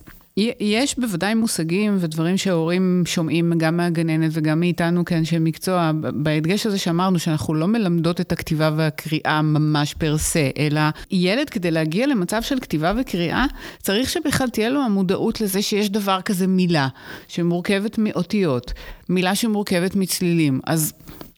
[0.60, 7.18] יש בוודאי מושגים ודברים שההורים שומעים גם מהגננת וגם מאיתנו כאנשי מקצוע, בהדגש הזה שאמרנו
[7.18, 12.60] שאנחנו לא מלמדות את הכתיבה והקריאה ממש פר סה, אלא ילד כדי להגיע למצב של
[12.60, 13.46] כתיבה וקריאה,
[13.82, 16.88] צריך שבכלל תהיה לו המודעות לזה שיש דבר כזה מילה,
[17.28, 18.72] שמורכבת מאותיות,
[19.08, 20.60] מילה שמורכבת מצלילים.
[20.66, 20.92] אז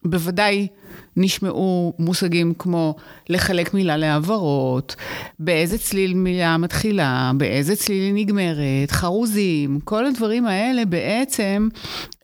[0.05, 0.67] בוודאי
[1.19, 2.97] נשמעו מושגים כמו
[3.29, 4.97] לחלק מילה להעברות,
[5.39, 11.69] באיזה צליל מילה מתחילה, באיזה צליל היא נגמרת, חרוזים, כל הדברים האלה בעצם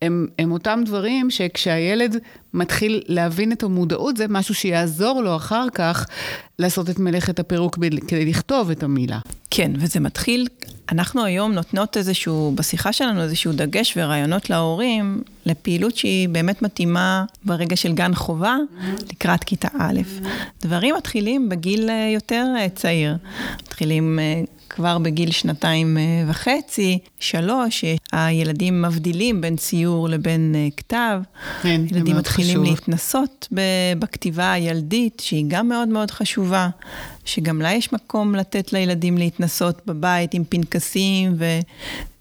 [0.04, 2.16] הם, הם אותם דברים שכשהילד
[2.54, 6.06] מתחיל להבין את המודעות, זה משהו שיעזור לו אחר כך
[6.58, 9.18] לעשות את מלאכת הפירוק כדי לכתוב את המילה.
[9.50, 10.46] כן, וזה מתחיל,
[10.92, 17.76] אנחנו היום נותנות איזשהו, בשיחה שלנו איזשהו דגש ורעיונות להורים, לפעילות שהיא באמת מתאימה ברגע
[17.76, 18.56] של גן חובה,
[19.12, 20.00] לקראת כיתה א'.
[20.62, 23.16] דברים מתחילים בגיל אה, יותר אה, צעיר.
[23.62, 24.42] מתחילים אה,
[24.74, 25.96] כבר בגיל שנתיים
[26.28, 31.20] וחצי, שלוש, הילדים מבדילים בין ציור לבין כתב.
[31.62, 31.96] כן, זה מאוד חשוב.
[31.96, 33.48] ילדים מתחילים להתנסות
[33.98, 36.68] בכתיבה הילדית, שהיא גם מאוד מאוד חשובה.
[37.24, 41.37] שגם לה יש מקום לתת לילדים להתנסות בבית עם פנקסים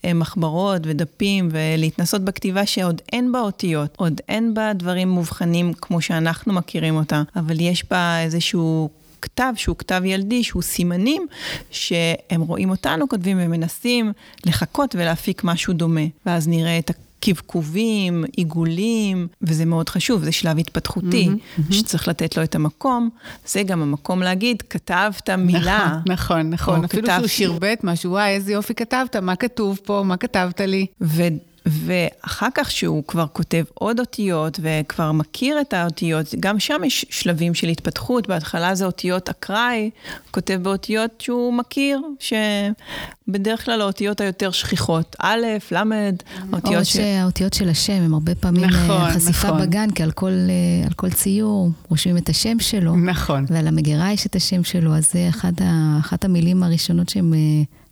[0.04, 6.54] ומחברות ודפים, ולהתנסות בכתיבה שעוד אין בה אותיות, עוד אין בה דברים מובחנים כמו שאנחנו
[6.54, 8.90] מכירים אותה, אבל יש בה איזשהו...
[9.24, 11.28] כתב שהוא כתב ילדי, שהוא סימנים
[11.72, 14.12] שהם רואים אותנו כותבים ומנסים
[14.46, 16.02] לחכות ולהפיק משהו דומה.
[16.26, 21.74] ואז נראה את קבקובים, עיגולים, וזה מאוד חשוב, זה שלב התפתחותי, mm-hmm, mm-hmm.
[21.74, 23.10] שצריך לתת לו את המקום.
[23.48, 26.00] זה גם המקום להגיד, כתבת מילה.
[26.06, 26.84] נכון, נכון, נכון.
[26.84, 27.16] אפילו כתב...
[27.18, 30.86] שהוא שירבט משהו, וואי, איזה יופי כתבת, מה כתוב פה, מה כתבת לי.
[31.02, 31.24] ו...
[31.66, 37.54] ואחר כך שהוא כבר כותב עוד אותיות וכבר מכיר את האותיות, גם שם יש שלבים
[37.54, 39.90] של התפתחות, בהתחלה זה אותיות אקראי,
[40.32, 46.10] כותב באותיות שהוא מכיר, שבדרך כלל האותיות היותר שכיחות, א', ל',
[46.54, 46.94] אותיות או ש...
[46.94, 49.62] שהאותיות של השם הם הרבה פעמים אה, נכון, חשיפה נכון.
[49.62, 52.96] בגן, כי על כל, אה, על כל ציור רושמים את השם שלו.
[52.96, 53.46] נכון.
[53.50, 57.34] ועל המגירה יש את השם שלו, אז זה אחת, ה, אחת המילים הראשונות שהם...
[57.34, 57.40] אה,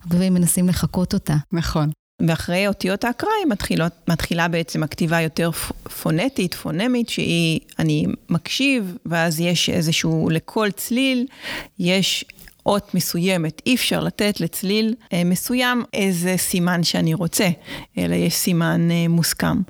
[0.02, 1.36] הרבה פעמים מנסים לחקות אותה.
[1.52, 1.90] נכון.
[2.28, 5.50] ואחרי אותיות האקראי מתחילות, מתחילה בעצם הכתיבה יותר
[6.02, 11.26] פונטית, פונמית, שהיא, אני מקשיב, ואז יש איזשהו, לכל צליל
[11.78, 12.24] יש
[12.66, 13.62] אות מסוימת.
[13.66, 17.48] אי אפשר לתת לצליל אה, מסוים איזה סימן שאני רוצה,
[17.98, 19.60] אלא יש סימן אה, מוסכם.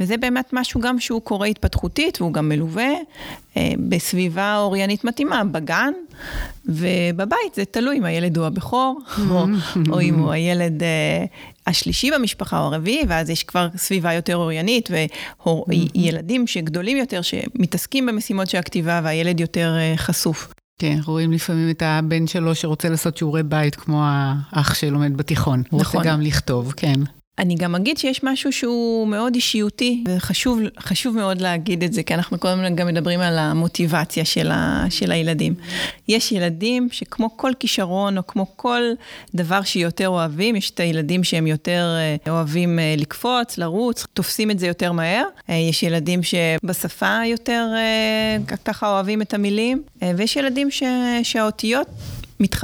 [0.00, 2.90] וזה באמת משהו גם שהוא קורה התפתחותית, והוא גם מלווה
[3.56, 5.92] אה, בסביבה אוריינית מתאימה, בגן
[6.66, 9.44] ובבית, זה תלוי אם הילד הוא הבכור, או,
[9.90, 10.82] או אם הוא הילד
[11.66, 18.50] השלישי במשפחה או הרביעי, ואז יש כבר סביבה יותר אוריינית, וילדים שגדולים יותר, שמתעסקים במשימות
[18.50, 20.52] של הכתיבה, והילד יותר אה, חשוף.
[20.78, 25.60] כן, רואים לפעמים את הבן שלו שרוצה לעשות שיעורי בית, כמו האח שלומד בתיכון.
[25.60, 25.70] נכון.
[25.70, 26.10] הוא רוצה נכון.
[26.10, 27.00] גם לכתוב, כן.
[27.38, 32.38] אני גם אגיד שיש משהו שהוא מאוד אישיותי, וחשוב מאוד להגיד את זה, כי אנחנו
[32.42, 35.54] הזמן גם מדברים על המוטיבציה של, ה, של הילדים.
[36.08, 38.82] יש ילדים שכמו כל כישרון, או כמו כל
[39.34, 44.58] דבר שיותר אוהבים, יש את הילדים שהם יותר אה, אוהבים אה, לקפוץ, לרוץ, תופסים את
[44.58, 45.24] זה יותר מהר.
[45.50, 47.66] אה, יש ילדים שבשפה יותר
[48.64, 49.82] ככה אוהבים את המילים,
[50.16, 50.82] ויש ילדים ש,
[51.22, 51.86] שהאותיות,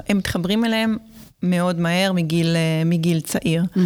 [0.08, 0.96] הם מתחברים אליהם
[1.42, 3.62] מאוד מהר מגיל, אה, מגיל צעיר.
[3.62, 3.80] Mm-hmm.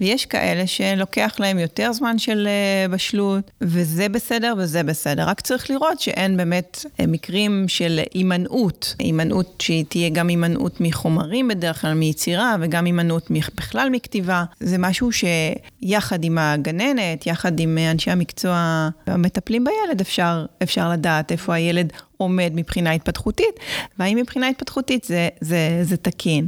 [0.00, 5.28] ויש כאלה שלוקח להם יותר זמן של אה, בשלות, וזה בסדר וזה בסדר.
[5.28, 11.48] רק צריך לראות שאין באמת אה, מקרים של הימנעות, הימנעות שהיא תהיה גם הימנעות מחומרים
[11.48, 14.44] בדרך כלל, מיצירה, וגם הימנעות בכלל מכתיבה.
[14.60, 21.54] זה משהו שיחד עם הגננת, יחד עם אנשי המקצוע המטפלים בילד, אפשר, אפשר לדעת איפה
[21.54, 23.60] הילד עומד מבחינה התפתחותית,
[23.98, 26.46] והאם מבחינה התפתחותית זה, זה, זה תקין.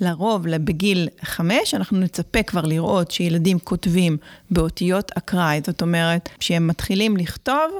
[0.00, 4.16] לרוב, בגיל חמש, אנחנו נצפה כבר לראות שילדים כותבים
[4.50, 7.70] באותיות אקראי, זאת אומרת, שהם מתחילים לכתוב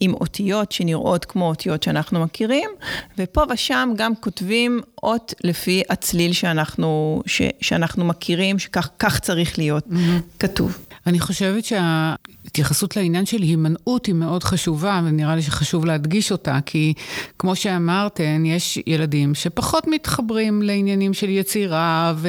[0.00, 2.70] עם אותיות שנראות כמו אותיות שאנחנו מכירים,
[3.18, 10.38] ופה ושם גם כותבים אות לפי הצליל שאנחנו, ש, שאנחנו מכירים, שכך צריך להיות mm-hmm.
[10.38, 10.86] כתוב.
[11.06, 16.94] אני חושבת שההתייחסות לעניין של הימנעות היא מאוד חשובה, ונראה לי שחשוב להדגיש אותה, כי
[17.38, 22.28] כמו שאמרתן, יש ילדים שפחות מתחברים לעניינים של יצירה, ו...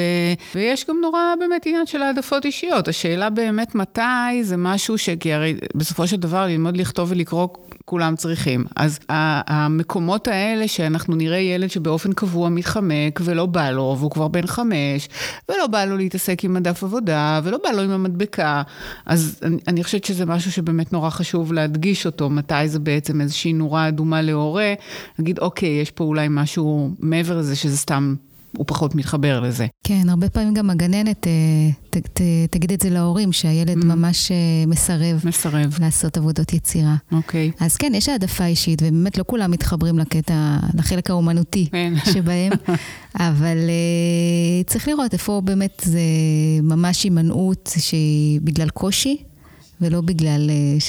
[0.56, 2.88] ויש גם נורא באמת עניין של העדפות אישיות.
[2.88, 5.10] השאלה באמת מתי זה משהו ש...
[5.10, 7.48] כי הרי בסופו של דבר ללמוד לכתוב ולקרוא
[7.86, 8.66] כולם צריכים.
[8.76, 14.48] אז המקומות האלה שאנחנו נראה ילד שבאופן קבוע מתחמק ולא בא לו, והוא כבר בן
[14.48, 15.10] חמש,
[15.50, 18.62] ולא בא לו להתעסק עם הדף עבודה, ולא בא לו עם המדבקה,
[19.06, 23.54] אז אני, אני חושבת שזה משהו שבאמת נורא חשוב להדגיש אותו, מתי זה בעצם איזושהי
[23.54, 24.74] נורה אדומה להורה,
[25.20, 28.16] להגיד, אוקיי, יש פה אולי משהו מעבר לזה שזה סתם
[28.58, 29.68] הוא פחות מתחבר לזה.
[29.84, 31.32] כן, הרבה פעמים גם הגננת אה,
[31.90, 33.86] ת, ת, תגיד את זה להורים, שהילד mm.
[33.86, 34.38] ממש אה,
[34.68, 36.96] מסרב, מסרב לעשות עבודות יצירה.
[37.12, 37.52] אוקיי.
[37.60, 41.94] אז כן, יש העדפה אישית, ובאמת לא כולם מתחברים לקטע, לחלק האומנותי כן.
[42.14, 42.52] שבהם,
[43.16, 46.02] אבל uh, צריך לראות איפה באמת זה
[46.64, 49.18] ממש הימנעות שהיא בגלל קושי.
[49.82, 50.84] ולא בגלל uh,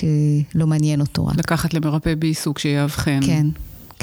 [0.55, 1.38] שלא מעניין אותו רק.
[1.38, 3.20] לקחת למרפא בעיסוק שיאבחן.
[3.27, 3.46] כן.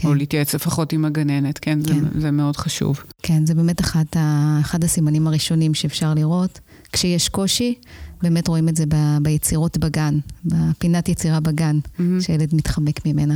[0.01, 0.07] כן.
[0.07, 1.93] או להתייעץ לפחות עם הגננת, כן, כן.
[1.93, 3.03] זה, זה מאוד חשוב.
[3.23, 6.59] כן, זה באמת אחד, ה, אחד הסימנים הראשונים שאפשר לראות.
[6.91, 7.75] כשיש קושי,
[8.21, 12.01] באמת רואים את זה ב, ביצירות בגן, בפינת יצירה בגן, mm-hmm.
[12.19, 13.35] שילד מתחמק ממנה.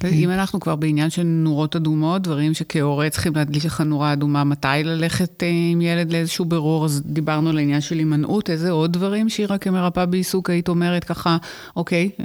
[0.00, 0.08] כן.
[0.08, 4.68] אם אנחנו כבר בעניין של נורות אדומות, דברים שכהורה צריכים להדגיש לך נורה אדומה, מתי
[4.84, 9.28] ללכת אה, עם ילד לאיזשהו בירור, אז דיברנו על העניין של הימנעות, איזה עוד דברים
[9.28, 11.36] שירה כמרפאה בעיסוק היית אומרת ככה,
[11.76, 12.24] אוקיי, אה,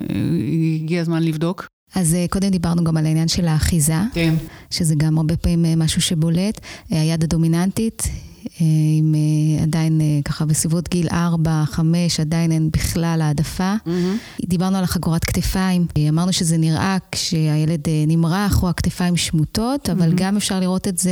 [0.75, 1.72] הגיע הזמן לבדוק?
[1.95, 4.33] אז אה, קודם דיברנו גם על העניין של האחיזה, כן.
[4.69, 6.61] שזה גם הרבה פעמים אה, משהו שבולט.
[6.91, 8.03] אה, היד הדומיננטית
[8.61, 8.65] אה,
[8.97, 11.13] עם אה, עדיין אה, ככה בסביבות גיל 4-5,
[12.19, 13.75] עדיין אין בכלל העדפה.
[13.85, 14.45] Mm-hmm.
[14.45, 20.15] דיברנו על החגורת כתפיים, אמרנו שזה נראה כשהילד נמרח או הכתפיים שמוטות, אבל mm-hmm.
[20.15, 21.11] גם אפשר לראות את זה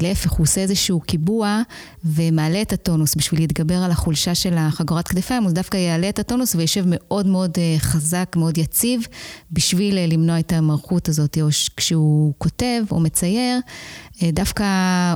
[0.00, 1.62] להפך, הוא עושה איזשהו קיבוע
[2.04, 6.54] ומעלה את הטונוס בשביל להתגבר על החולשה של החגורת כתפיים, הוא דווקא יעלה את הטונוס
[6.54, 9.06] וישב מאוד מאוד חזק, מאוד יציב,
[9.52, 13.60] בשביל למנוע את המערכות הזאת, או כשהוא כותב או מצייר,
[14.22, 14.64] אה, דווקא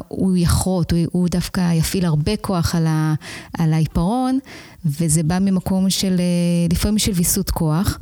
[0.08, 3.14] הוא יחרוט, הוא, הוא דווקא יפעיל הרבה כוח על, ה,
[3.58, 4.38] על העיפרון,
[4.84, 7.98] וזה בא ממקום של, אה, לפעמים של ויסות כוח,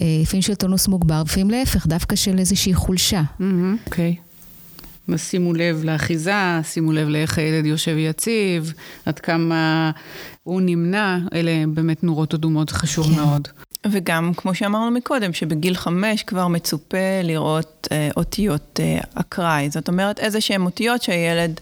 [0.00, 3.22] אה, לפעמים של טונוס מוגבר, לפעמים להפך, דווקא של איזושהי חולשה.
[3.86, 4.16] אוקיי.
[4.16, 5.16] Mm-hmm, okay.
[5.16, 8.72] שימו לב לאחיזה, שימו לב לאיך הילד יושב יציב,
[9.06, 9.90] עד כמה
[10.42, 13.14] הוא נמנע, אלה באמת נורות אדומות חשוב כן.
[13.14, 13.48] מאוד.
[13.90, 19.70] וגם, כמו שאמרנו מקודם, שבגיל חמש כבר מצופה לראות אה, אותיות אה, אקראי.
[19.70, 21.60] זאת אומרת, איזה שהן אותיות שהילד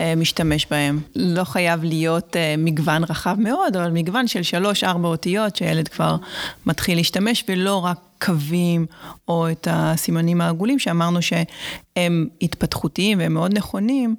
[0.00, 0.98] אה, משתמש בהן.
[1.16, 6.16] לא חייב להיות אה, מגוון רחב מאוד, אבל מגוון של שלוש-ארבע אותיות שהילד כבר
[6.66, 8.86] מתחיל להשתמש, ולא רק קווים
[9.28, 14.16] או את הסימנים העגולים, שאמרנו שהם התפתחותיים והם מאוד נכונים,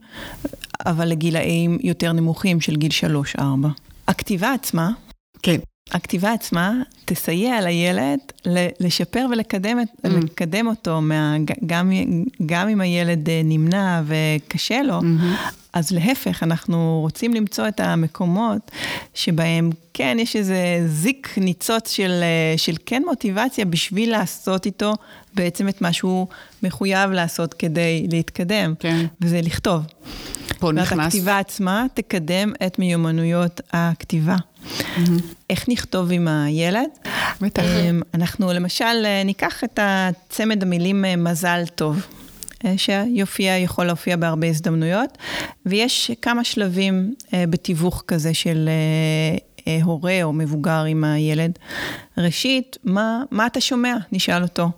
[0.86, 3.70] אבל לגילאים יותר נמוכים של גיל שלוש-ארבע.
[4.08, 4.90] הכתיבה עצמה,
[5.44, 5.60] כן.
[5.92, 6.74] הכתיבה עצמה
[7.06, 8.20] תסייע לילד
[8.80, 10.70] לשפר ולקדם mm.
[10.70, 11.92] אותו, מה, גם,
[12.46, 15.54] גם אם הילד אה, נמנע וקשה לו, mm-hmm.
[15.74, 18.72] אז להפך, אנחנו רוצים למצוא את המקומות
[19.14, 24.94] שבהם כן, יש איזה זיק ניצוץ של, אה, של כן מוטיבציה בשביל לעשות איתו
[25.36, 26.28] בעצם את מה שהוא
[26.64, 29.06] מחויב לעשות כדי להתקדם, כן.
[29.22, 29.82] וזה לכתוב.
[30.60, 31.06] פה נכנס...
[31.06, 34.36] הכתיבה עצמה תקדם את מיומנויות הכתיבה.
[35.50, 36.90] איך נכתוב עם הילד?
[37.42, 37.64] בטח.
[37.64, 42.08] אמ, אנחנו למשל ניקח את הצמד המילים אה, מזל טוב.
[42.66, 45.18] אה, שיופיע, יכול להופיע בהרבה הזדמנויות,
[45.66, 48.70] ויש כמה שלבים אה, בתיווך כזה של
[49.68, 51.52] אה, הורה או מבוגר עם הילד.
[52.18, 53.96] ראשית, מה, מה אתה שומע?
[54.12, 54.70] נשאל אותו.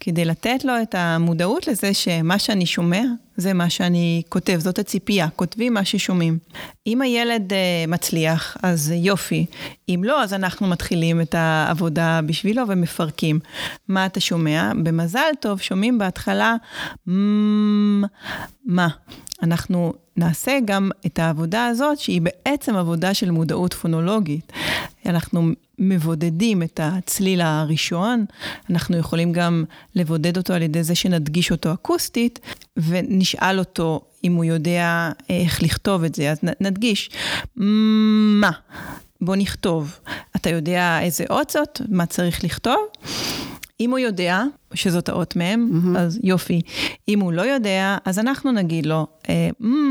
[0.00, 3.02] כדי לתת לו את המודעות לזה שמה שאני שומע
[3.36, 6.38] זה מה שאני כותב, זאת הציפייה, כותבים מה ששומעים.
[6.86, 9.46] אם הילד uh, מצליח, אז יופי.
[9.88, 13.38] אם לא, אז אנחנו מתחילים את העבודה בשבילו ומפרקים.
[13.88, 14.72] מה אתה שומע?
[14.82, 16.54] במזל טוב, שומעים בהתחלה,
[18.66, 18.88] מה?
[19.42, 24.52] אנחנו נעשה גם את העבודה הזאת, שהיא בעצם עבודה של מודעות פונולוגית.
[25.06, 25.48] אנחנו
[25.80, 28.24] מבודדים את הצליל הראשון,
[28.70, 29.64] אנחנו יכולים גם
[29.94, 32.40] לבודד אותו על ידי זה שנדגיש אותו אקוסטית,
[32.76, 37.10] ונשאל אותו אם הוא יודע איך לכתוב את זה, אז נדגיש,
[37.56, 38.50] מה?
[39.20, 39.98] בוא נכתוב.
[40.36, 41.80] אתה יודע איזה אות זאת?
[41.88, 42.76] מה צריך לכתוב?
[43.80, 44.42] אם הוא יודע
[44.74, 45.98] שזאת האות מ', mm-hmm.
[45.98, 46.60] אז יופי.
[47.08, 49.48] אם הוא לא יודע, אז אנחנו נגיד לו, אה,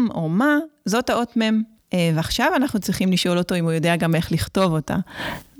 [0.09, 1.61] או מה, זאת האות מ'.
[1.93, 4.95] אה, ועכשיו אנחנו צריכים לשאול אותו אם הוא יודע גם איך לכתוב אותה.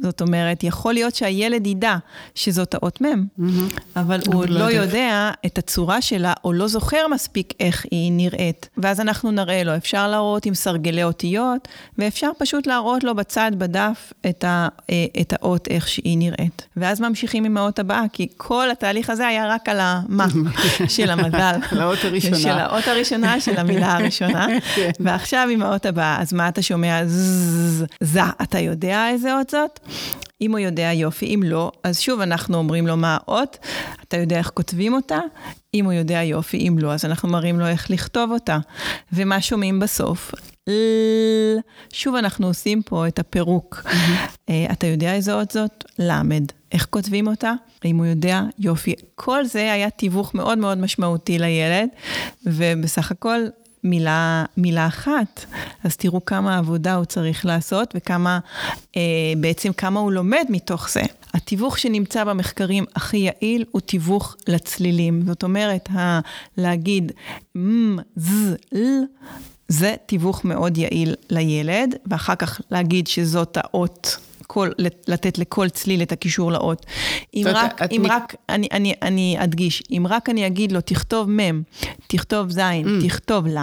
[0.02, 1.96] זאת אומרת, יכול להיות שהילד ידע
[2.36, 3.80] שזאת האות מ', mm-hmm.
[3.96, 8.70] אבל הוא לא, לא יודע את הצורה שלה, או לא זוכר מספיק איך היא נראית.
[8.78, 14.14] ואז אנחנו נראה לו, אפשר להראות עם סרגלי אותיות, ואפשר פשוט להראות לו בצד, בדף,
[14.30, 16.68] את, ה, אה, את האות איך שהיא נראית.
[16.78, 20.26] ואז ממשיכים עם האות הבאה, כי כל התהליך הזה היה רק על המה
[20.96, 21.56] של המזל.
[21.72, 22.38] על האות הראשונה.
[22.38, 24.48] של האות הראשונה, של המילה הראשונה.
[24.76, 24.92] כן.
[25.00, 27.02] ועכשיו עם האות הבאה, אז מה אתה שומע?
[28.00, 29.80] זה, אתה יודע איזה אות זאת?
[30.42, 31.26] אם הוא יודע, יופי.
[31.26, 33.58] אם לא, אז שוב אנחנו אומרים לו מה האות,
[34.04, 35.20] אתה יודע איך כותבים אותה?
[35.74, 36.58] אם הוא יודע, יופי.
[36.68, 38.58] אם לא, אז אנחנו מראים לו איך לכתוב אותה.
[39.14, 40.32] ומה שומעים בסוף?
[41.94, 43.82] שוב אנחנו עושים פה את הפירוק.
[43.86, 44.52] Mm-hmm.
[44.72, 45.86] אתה יודע איזה אות זאת?
[46.00, 46.44] למד.
[46.72, 47.54] איך כותבים אותה?
[47.86, 48.94] אם הוא יודע, יופי.
[49.16, 51.90] כל זה היה תיווך מאוד מאוד משמעותי לילד,
[52.46, 53.40] ובסך הכל
[53.84, 55.46] מילה, מילה אחת,
[55.84, 58.40] אז תראו כמה עבודה הוא צריך לעשות וכמה,
[58.98, 59.02] אה,
[59.38, 61.02] בעצם כמה הוא לומד מתוך זה.
[61.34, 65.22] התיווך שנמצא במחקרים הכי יעיל הוא תיווך לצלילים.
[65.28, 66.20] זאת אומרת, ה-
[66.58, 67.12] להגיד
[67.58, 68.32] מ, ז,
[68.72, 68.80] ל,
[69.68, 74.18] זה תיווך מאוד יעיל לילד, ואחר כך להגיד שזאת האות.
[74.52, 74.70] כל,
[75.08, 76.86] לתת לכל צליל את הקישור לאות.
[77.34, 78.06] אם רק, אם מ...
[78.06, 81.62] רק, אני, אני, אני אדגיש, אם רק אני אגיד לו, תכתוב מ',
[82.08, 83.08] תכתוב ז', mm.
[83.08, 83.60] תכתוב ל',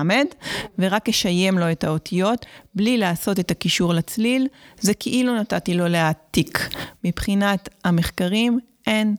[0.78, 4.48] ורק אשיים לו את האותיות, בלי לעשות את הקישור לצליל,
[4.80, 6.68] זה כאילו נתתי לו להעתיק.
[7.04, 9.16] מבחינת המחקרים, אין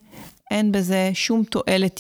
[0.52, 2.00] אין בזה שום תועלת,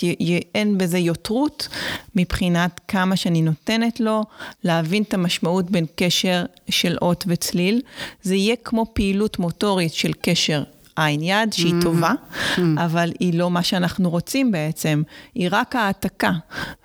[0.55, 1.67] אין בזה יותרות
[2.15, 4.23] מבחינת כמה שאני נותנת לו,
[4.63, 7.81] להבין את המשמעות בין קשר של אות וצליל.
[8.21, 10.63] זה יהיה כמו פעילות מוטורית של קשר
[10.95, 11.83] עין יד, שהיא mm-hmm.
[11.83, 12.61] טובה, mm-hmm.
[12.77, 15.03] אבל היא לא מה שאנחנו רוצים בעצם,
[15.35, 16.31] היא רק העתקה.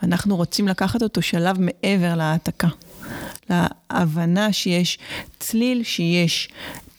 [0.02, 2.68] אנחנו רוצים לקחת אותו שלב מעבר להעתקה.
[3.50, 4.98] להבנה שיש
[5.40, 6.48] צליל, שיש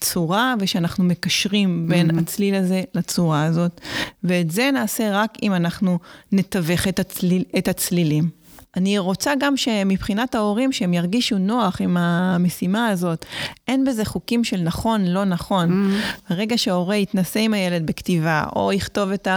[0.04, 2.22] צורה ושאנחנו מקשרים בין mm-hmm.
[2.22, 3.82] הצליל הזה לצורה הזאת.
[4.24, 6.00] ואת זה נעשה רק אם אנחנו
[6.32, 8.30] נתווך את, הצליל, את הצלילים.
[8.78, 13.26] אני רוצה גם שמבחינת ההורים, שהם ירגישו נוח עם המשימה הזאת.
[13.68, 15.70] אין בזה חוקים של נכון, לא נכון.
[15.72, 16.30] Mm-hmm.
[16.30, 19.32] ברגע שההורה יתנסה עם הילד בכתיבה, או יכתוב את ה...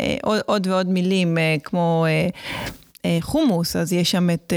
[0.00, 2.06] אה, עוד, עוד ועוד מילים, אה, כמו
[3.04, 4.52] אה, חומוס, אז יש שם את...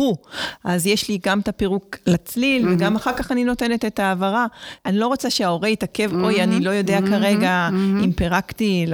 [0.00, 0.16] חו.
[0.64, 2.72] אז יש לי גם את הפירוק לצליל, mm-hmm.
[2.72, 4.46] וגם אחר כך אני נותנת את ההעברה.
[4.86, 6.24] אני לא רוצה שההורה יתעכב, mm-hmm.
[6.24, 7.06] אוי, אני לא יודע mm-hmm.
[7.06, 8.04] כרגע mm-hmm.
[8.04, 8.86] אם פירקתי,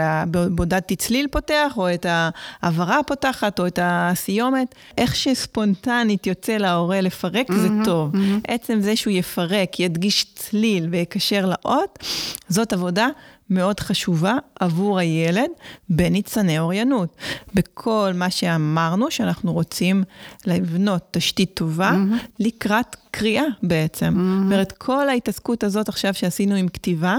[0.50, 4.74] בודדתי צליל פותח, או את ההעברה הפותחת, או את הסיומת.
[4.98, 7.54] איך שספונטנית יוצא להורה לפרק, mm-hmm.
[7.54, 8.14] זה טוב.
[8.14, 8.40] Mm-hmm.
[8.48, 11.98] עצם זה שהוא יפרק, ידגיש צליל ויקשר לאות,
[12.48, 13.08] זאת עבודה
[13.50, 15.50] מאוד חשובה עבור הילד
[15.88, 17.16] בניצני אוריינות.
[17.54, 20.04] בכל מה שאמרנו שאנחנו רוצים
[20.46, 22.26] לבנות תשתית טובה mm-hmm.
[22.38, 24.06] לקראת קריאה בעצם.
[24.06, 24.42] Mm-hmm.
[24.42, 27.16] זאת אומרת, כל ההתעסקות הזאת עכשיו שעשינו עם כתיבה,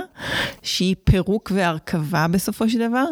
[0.62, 3.06] שהיא פירוק והרכבה בסופו של דבר,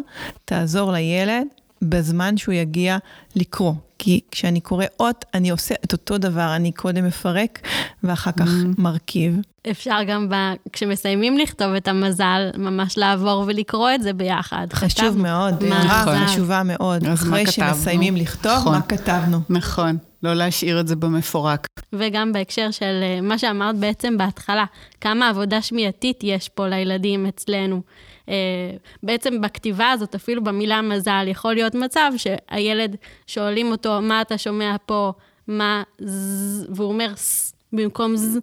[0.46, 1.48] תעזור לילד
[1.82, 2.98] בזמן שהוא יגיע
[3.36, 3.74] לקרוא.
[4.00, 7.60] כי כשאני קורא אות, אני עושה את אותו דבר, אני קודם מפרק
[8.04, 8.82] ואחר כך mm-hmm.
[8.82, 9.40] מרכיב.
[9.72, 10.36] אפשר גם ב...
[10.74, 14.68] כשמסיימים לכתוב את המזל, ממש לעבור ולקרוא את זה ביחד.
[14.74, 15.18] חשוב כתב...
[15.18, 17.08] מאוד, הערה חשובה מאוד.
[17.08, 18.74] אחרי שמסיימים לכתוב, נכון.
[18.74, 19.40] מה כתבנו.
[19.50, 19.98] נכון.
[20.24, 21.68] לא להשאיר את זה במפורק.
[21.94, 24.66] וגם בהקשר של אה, מה שאמרת בעצם בהתחלה,
[25.02, 27.82] כמה עבודה שמיעתית יש פה לילדים אצלנו.
[28.30, 28.34] אה,
[29.04, 32.96] בעצם בכתיבה הזאת, אפילו במילה מזל, יכול להיות מצב שהילד,
[33.28, 35.12] שואלים אותו, מה אתה שומע פה?
[35.48, 38.38] מה ז, והוא אומר ס במקום ז,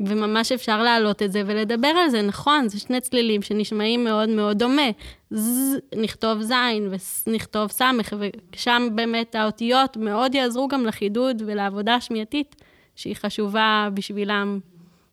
[0.00, 4.58] וממש אפשר להעלות את זה ולדבר על זה, נכון, זה שני צלילים שנשמעים מאוד מאוד
[4.58, 4.90] דומה.
[5.30, 6.88] ז, נכתוב זין
[7.26, 8.16] ונכתוב סמך,
[8.52, 12.56] ושם באמת האותיות מאוד יעזרו גם לחידוד ולעבודה השמיעתית,
[12.96, 14.58] שהיא חשובה בשבילם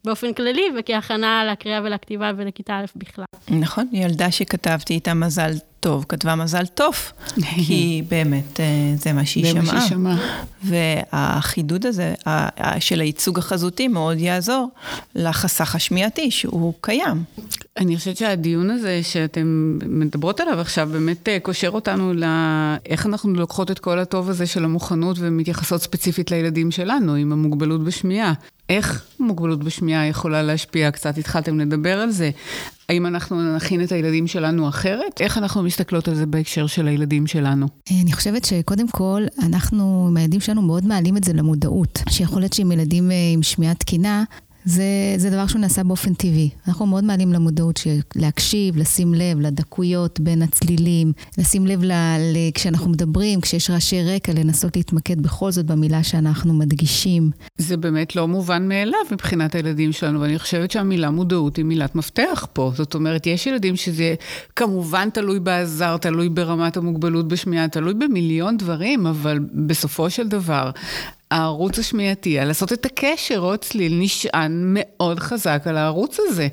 [0.05, 3.25] באופן כללי, וכהכנה לקריאה ולכתיבה ולכיתה א' בכלל.
[3.49, 6.95] נכון, ילדה שכתבתי איתה מזל טוב, כתבה מזל טוב,
[7.65, 9.65] כי באמת אה, זה מה שהיא שמעה.
[9.65, 10.43] זה מה שהיא שמעה.
[10.63, 12.13] והחידוד הזה
[12.79, 14.69] של הייצוג החזותי מאוד יעזור
[15.15, 17.23] לחסך השמיעתי שהוא קיים.
[17.77, 23.71] אני חושבת שהדיון הזה שאתם מדברות עליו עכשיו באמת אה, קושר אותנו לאיך אנחנו לוקחות
[23.71, 28.33] את כל הטוב הזה של המוכנות ומתייחסות ספציפית לילדים שלנו עם המוגבלות בשמיעה.
[28.72, 30.91] איך מוגבלות בשמיעה יכולה להשפיע?
[30.91, 32.30] קצת התחלתם לדבר על זה.
[32.89, 35.22] האם אנחנו נכין את הילדים שלנו אחרת?
[35.22, 37.67] איך אנחנו מסתכלות על זה בהקשר של הילדים שלנו?
[38.03, 41.99] אני חושבת שקודם כל, אנחנו עם הילדים שלנו מאוד מעלים את זה למודעות.
[42.09, 44.24] שיכול להיות שעם ילדים אה, עם שמיעה תקינה,
[44.66, 44.84] זה,
[45.18, 46.49] זה דבר שהוא נעשה באופן טבעי.
[46.68, 52.38] אנחנו מאוד מעלים למודעות של להקשיב, לשים לב לדקויות בין הצלילים, לשים לב ל, ל,
[52.53, 57.32] כשאנחנו מדברים, כשיש רעשי רקע, לנסות להתמקד בכל זאת במילה שאנחנו מדגישים.
[57.57, 62.47] זה באמת לא מובן מאליו מבחינת הילדים שלנו, ואני חושבת שהמילה מודעות היא מילת מפתח
[62.53, 62.72] פה.
[62.76, 64.16] זאת אומרת, יש ילדים שזה
[64.55, 70.72] כמובן תלוי בעזר, תלוי ברמת המוגבלות בשמיעה, תלוי במיליון דברים, אבל בסופו של דבר,
[71.32, 76.47] הערוץ השמיעתי, על לעשות את הקשר או צליל, נשען מאוד חזק על הערוץ הזה.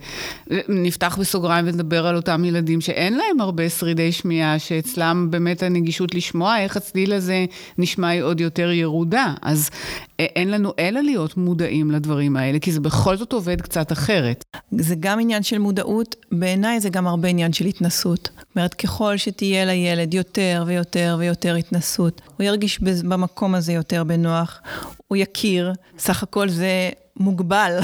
[0.68, 6.58] נפתח בסוגריים ונדבר על אותם ילדים שאין להם הרבה שרידי שמיעה, שאצלם באמת הנגישות לשמוע
[6.58, 7.44] איך הצליל הזה
[7.78, 9.34] נשמע היא עוד יותר ירודה.
[9.42, 9.70] אז
[10.18, 14.44] אין לנו אלא להיות מודעים לדברים האלה, כי זה בכל זאת עובד קצת אחרת.
[14.78, 18.30] זה גם עניין של מודעות, בעיניי זה גם הרבה עניין של התנסות.
[18.36, 24.60] זאת אומרת, ככל שתהיה לילד יותר ויותר ויותר התנסות, הוא ירגיש במקום הזה יותר בנוח,
[25.08, 27.78] הוא יכיר, סך הכל זה מוגבל.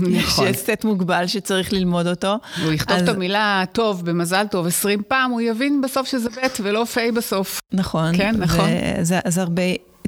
[0.00, 0.46] נכון.
[0.46, 2.34] יש סט מוגבל שצריך ללמוד אותו.
[2.64, 3.02] הוא יכתוב אז...
[3.02, 7.60] את המילה טוב במזל טוב 20 פעם, הוא יבין בסוף שזה ב' ולא פ' בסוף.
[7.72, 8.16] נכון.
[8.16, 8.68] כן, נכון.
[9.00, 9.62] וזה, אז הרבה...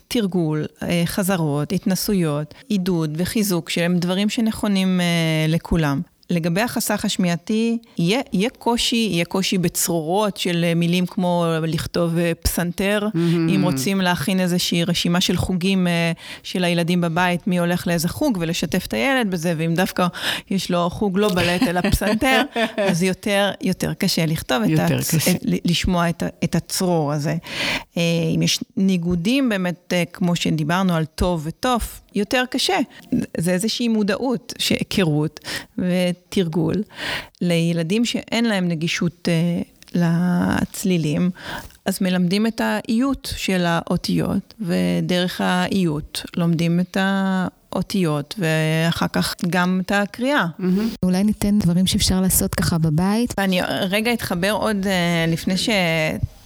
[0.09, 6.01] תרגול, אה, חזרות, התנסויות, עידוד וחיזוק, שהם דברים שנכונים אה, לכולם.
[6.31, 12.33] לגבי החסך השמיעתי, יהיה, יהיה קושי, יהיה קושי בצרורות של אה, מילים כמו לכתוב אה,
[12.43, 13.19] פסנתר, mm-hmm.
[13.55, 16.13] אם רוצים להכין איזושהי רשימה של חוגים אה,
[16.43, 20.07] של הילדים בבית, מי הולך לאיזה חוג, ולשתף את הילד בזה, ואם דווקא
[20.51, 22.43] יש לו חוג לא בלט אלא פסנתר,
[22.91, 25.31] אז יותר, יותר קשה לכתוב, יותר את קשה.
[25.31, 27.37] את, לשמוע את, את הצרור הזה.
[28.35, 32.79] אם יש ניגודים באמת, כמו שדיברנו על טוב וטוף, יותר קשה.
[33.37, 35.41] זה איזושהי מודעות, היכרות
[35.79, 36.75] ותרגול
[37.41, 39.63] לילדים שאין להם נגישות אה,
[39.95, 41.31] לצלילים,
[41.85, 49.93] אז מלמדים את האיות של האותיות, ודרך האיות לומדים את האותיות, ואחר כך גם את
[49.93, 50.47] הקריאה.
[50.61, 50.97] Mm-hmm.
[51.03, 53.35] אולי ניתן דברים שאפשר לעשות ככה בבית.
[53.39, 55.69] ואני רגע אתחבר עוד אה, לפני ש...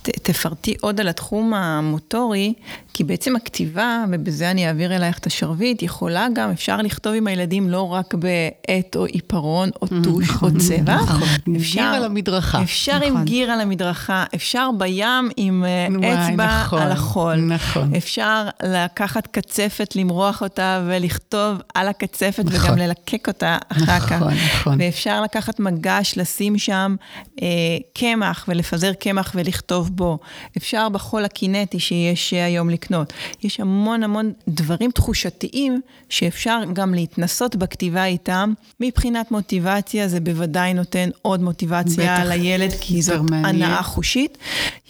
[0.02, 2.54] תפרטי עוד על התחום המוטורי,
[2.94, 7.68] כי בעצם הכתיבה, ובזה אני אעביר אלייך את השרביט, יכולה גם, אפשר לכתוב עם הילדים
[7.68, 10.94] לא רק בעט או עיפרון או mm, טוש או נכון, צבע.
[10.96, 12.62] נכון, גיר על המדרכה.
[12.62, 13.24] אפשר עם נכון.
[13.24, 17.36] גיר על המדרכה, אפשר בים עם אה, אצבע על החול.
[17.36, 17.94] נכון.
[17.94, 24.12] אפשר לקחת קצפת, למרוח אותה ולכתוב על הקצפת וגם ללקק אותה אחר כך.
[24.12, 24.80] נכון, נכון.
[24.80, 26.96] ואפשר לקחת מגש, לשים שם
[27.42, 27.46] אה,
[27.94, 30.18] קמח ולפזר קמח ולכתוב בו.
[30.56, 33.12] אפשר בחול הקינטי שיש היום לקנות.
[33.42, 38.52] יש המון המון דברים תחושתיים שאפשר גם להתנסות בכתיבה איתם.
[38.80, 44.38] מבחינת מוטיבציה זה בוודאי נותן עוד מוטיבציה בטח, לילד, כי זאת הנאה חושית.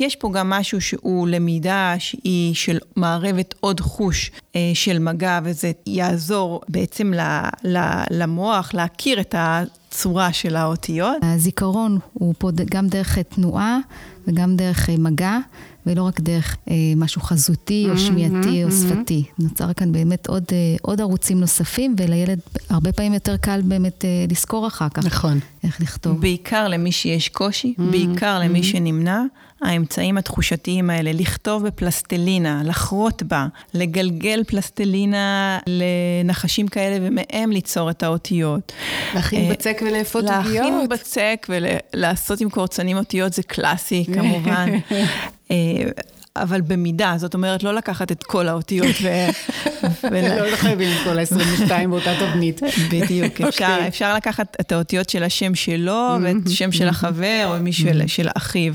[0.00, 5.72] יש פה גם משהו שהוא למידה שהיא של מערבת עוד חוש אה, של מגע, וזה
[5.86, 7.20] יעזור בעצם ל,
[7.64, 7.78] ל,
[8.10, 9.62] למוח להכיר את ה...
[9.92, 11.16] הצורה של האותיות.
[11.22, 13.78] הזיכרון הוא פה גם דרך תנועה
[14.26, 15.38] וגם דרך אה, מגע,
[15.86, 18.72] ולא רק דרך אה, משהו חזותי או mm-hmm, שמיעתי או mm-hmm.
[18.72, 19.24] שפתי.
[19.38, 22.38] נוצר כאן באמת עוד, אה, עוד ערוצים נוספים, ולילד
[22.70, 25.06] הרבה פעמים יותר קל באמת אה, לזכור אחר כך.
[25.06, 25.40] נכון.
[25.64, 26.20] איך לכתוב.
[26.20, 28.62] בעיקר למי שיש קושי, mm-hmm, בעיקר למי.
[28.62, 29.22] שנמנע.
[29.62, 38.72] האמצעים התחושתיים האלה, לכתוב בפלסטלינה, לחרוט בה, לגלגל פלסטלינה לנחשים כאלה ומהם ליצור את האותיות.
[39.14, 40.44] להכין אה, בצק ולאפות עוגיות.
[40.46, 44.68] להכין בצק ולעשות עם קורצנים אותיות זה קלאסי כמובן.
[45.52, 45.90] אה,
[46.36, 49.08] אבל במידה, זאת אומרת, לא לקחת את כל האותיות ו...
[50.50, 52.60] לא חייבים את כל ה-22 באותה תבנית.
[52.90, 53.88] בדיוק, אפשר, okay.
[53.88, 58.72] אפשר לקחת את האותיות של השם שלו ואת השם של החבר או מישהו של אחיו.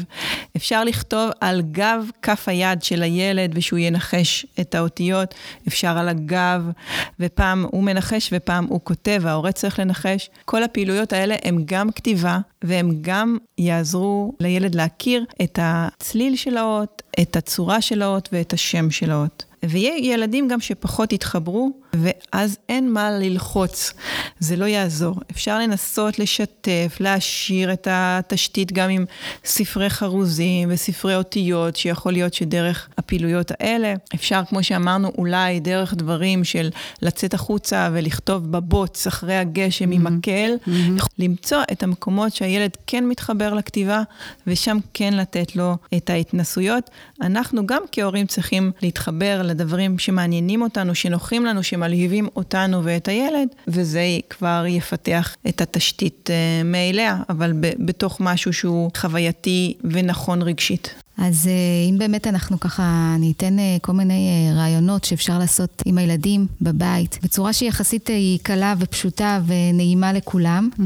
[0.55, 5.36] אפשר לכתוב על גב כף היד של הילד ושהוא ינחש את האותיות,
[5.67, 6.71] אפשר על הגב,
[7.19, 10.30] ופעם הוא מנחש ופעם הוא כותב, ההורה צריך לנחש.
[10.45, 17.01] כל הפעילויות האלה הן גם כתיבה, והם גם יעזרו לילד להכיר את הצליל של האות,
[17.22, 19.45] את הצורה של האות ואת השם של האות.
[19.66, 23.93] ויהיה ילדים גם שפחות יתחברו, ואז אין מה ללחוץ,
[24.39, 25.16] זה לא יעזור.
[25.32, 29.05] אפשר לנסות לשתף, להעשיר את התשתית גם עם
[29.45, 36.43] ספרי חרוזים וספרי אותיות, שיכול להיות שדרך הפעילויות האלה, אפשר, כמו שאמרנו, אולי דרך דברים
[36.43, 36.70] של
[37.01, 39.95] לצאת החוצה ולכתוב בבוץ אחרי הגשם mm-hmm.
[39.95, 41.03] עם מקל, mm-hmm.
[41.20, 44.01] למצוא את המקומות שהילד כן מתחבר לכתיבה,
[44.47, 46.89] ושם כן לתת לו את ההתנסויות.
[47.22, 54.01] אנחנו גם כהורים צריכים להתחבר לדברים שמעניינים אותנו, שנוחים לנו, שמלהיבים אותנו ואת הילד, וזה
[54.29, 60.95] כבר יפתח את התשתית uh, מאליה, אבל ב- בתוך משהו שהוא חווייתי ונכון רגשית.
[61.17, 66.47] אז אה, אם באמת אנחנו ככה ניתן אה, כל מיני רעיונות שאפשר לעשות עם הילדים
[66.61, 70.83] בבית, בצורה שהיא יחסית היא קלה ופשוטה ונעימה לכולם, mm-hmm.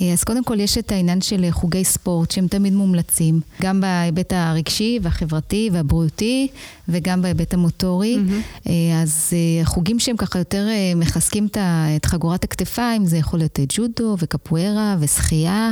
[0.00, 4.32] אה, אז קודם כל יש את העניין של חוגי ספורט שהם תמיד מומלצים, גם בהיבט
[4.32, 6.48] הרגשי והחברתי והבריאותי
[6.88, 8.16] וגם בהיבט המוטורי.
[8.16, 8.68] Mm-hmm.
[9.02, 10.66] אז אה, חוגים שהם ככה יותר
[10.96, 11.48] מחזקים
[11.96, 15.70] את חגורת הכתפיים, זה יכול להיות ג'ודו וקפוארה ושחייה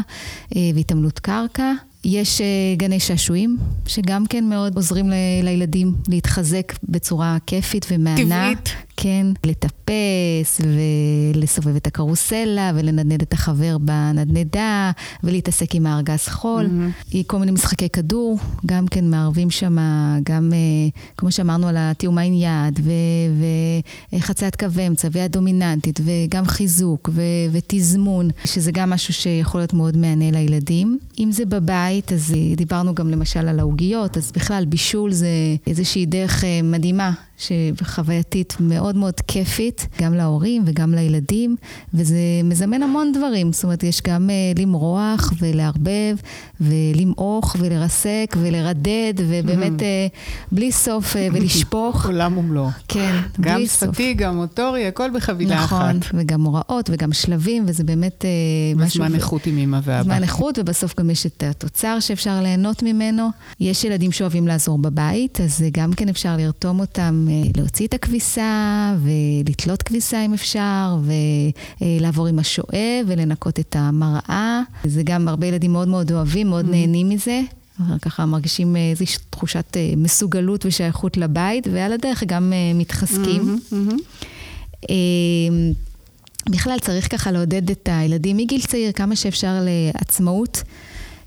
[0.74, 1.72] והתעמלות קרקע.
[2.04, 2.40] יש
[2.76, 3.56] גני שעשועים,
[3.86, 8.24] שגם כן מאוד עוזרים ל- לילדים להתחזק בצורה כיפית ומהנה.
[8.24, 8.68] טבעית.
[9.02, 10.60] כן, לטפס
[11.34, 14.90] ולסובב את הקרוסלה ולנדנד את החבר בנדנדה
[15.24, 16.66] ולהתעסק עם הארגז חול.
[16.66, 17.16] Mm-hmm.
[17.26, 19.76] כל מיני משחקי כדור, גם כן מערבים שם,
[20.22, 20.58] גם אה,
[21.16, 22.80] כמו שאמרנו על התיאום עין יד
[24.12, 27.22] וחציית קווי אמצע והדומיננטית וגם חיזוק ו-
[27.52, 30.98] ותזמון, שזה גם משהו שיכול להיות מאוד מהנה לילדים.
[31.18, 35.28] אם זה בבית, אז אה, דיברנו גם למשל על העוגיות, אז בכלל בישול זה
[35.66, 37.12] איזושהי דרך אה, מדהימה
[37.82, 41.56] וחווייתית מאוד מאוד כיפית, גם להורים וגם לילדים,
[41.94, 43.52] וזה מזמן המון דברים.
[43.52, 46.16] זאת אומרת, יש גם uh, למרוח ולערבב,
[46.60, 49.84] ולמעוך ולרסק ולרדד, ובאמת uh,
[50.52, 52.06] בלי סוף uh, ולשפוך.
[52.06, 52.68] עולם ומלואו.
[52.88, 53.82] כן, בלי סוף.
[53.82, 55.94] גם שפתי, גם מוטורי, הכל בחבילה נכון, אחת.
[55.94, 59.02] נכון, וגם הוראות וגם שלבים, וזה באמת uh, משהו...
[59.02, 60.02] וזמן איכות עם אמא ואבא.
[60.02, 63.28] זמן איכות, ובסוף גם יש את התוצר שאפשר ליהנות ממנו.
[63.60, 67.26] יש ילדים שאוהבים לעזור בבית, אז גם כן אפשר לרתום אותם
[67.56, 70.96] להוציא את הכביסה ולתלות כביסה אם אפשר,
[71.80, 74.62] ולעבור עם השואב ולנקות את המראה.
[74.84, 76.70] זה גם הרבה ילדים מאוד מאוד אוהבים, מאוד mm-hmm.
[76.70, 77.40] נהנים מזה.
[78.02, 83.58] ככה מרגישים איזושהי תחושת אה, מסוגלות ושייכות לבית, ועל הדרך גם אה, מתחזקים.
[83.70, 83.74] Mm-hmm,
[84.88, 84.90] mm-hmm.
[86.50, 89.52] בכלל צריך ככה לעודד את הילדים מגיל צעיר כמה שאפשר
[89.94, 90.62] לעצמאות.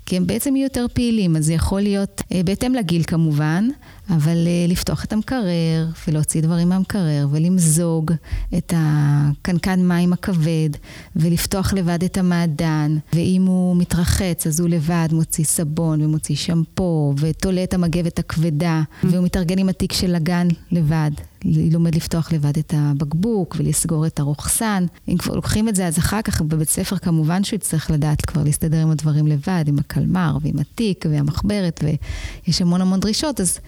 [0.06, 3.70] כי הם בעצם יהיו יותר פעילים, אז זה יכול להיות אה, בהתאם לגיל כמובן,
[4.10, 8.12] אבל אה, לפתוח את המקרר ולהוציא דברים מהמקרר ולמזוג
[8.58, 10.70] את הקנקן מים הכבד
[11.16, 17.64] ולפתוח לבד את המעדן, ואם הוא מתרחץ אז הוא לבד מוציא סבון ומוציא שמפו ותולה
[17.64, 21.12] את המגבת הכבדה, והוא מתארגן עם התיק של הגן לבד.
[21.45, 24.86] לומד לפתוח לבד את הבקבוק ולסגור את הרוכסן.
[25.08, 28.43] אם כבר לוקחים את זה, אז אחר כך בבית ספר כמובן שהוא יצטרך לדעת כבר
[28.43, 33.60] להסתדר עם הדברים לבד, עם הקלמר ועם התיק והמחברת, ויש המון המון דרישות, אז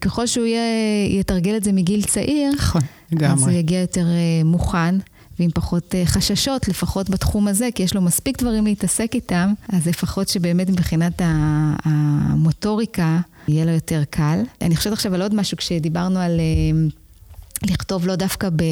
[0.00, 3.32] ככל שהוא יהיה, יתרגל את זה מגיל צעיר, נכון, לגמרי.
[3.32, 4.94] אז הוא יגיע יותר uh, מוכן.
[5.38, 9.86] ועם פחות uh, חששות, לפחות בתחום הזה, כי יש לו מספיק דברים להתעסק איתם, אז
[9.86, 11.22] לפחות שבאמת מבחינת
[11.84, 14.40] המוטוריקה, יהיה לו יותר קל.
[14.60, 16.40] אני חושבת עכשיו על עוד משהו, כשדיברנו על...
[17.66, 18.62] Uh, לכתוב לא דווקא ב,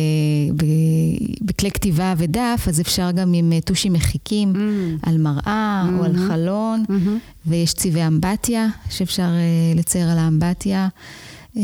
[0.57, 0.64] ב,
[1.43, 5.09] בכלי כתיבה ודף, אז אפשר גם עם אה, טושים מחיקים, mm.
[5.09, 5.99] על מראה mm-hmm.
[5.99, 6.28] או על mm-hmm.
[6.28, 7.47] חלון, mm-hmm.
[7.47, 10.88] ויש צבעי אמבטיה שאפשר uh, לצייר על האמבטיה,
[11.55, 11.59] uh,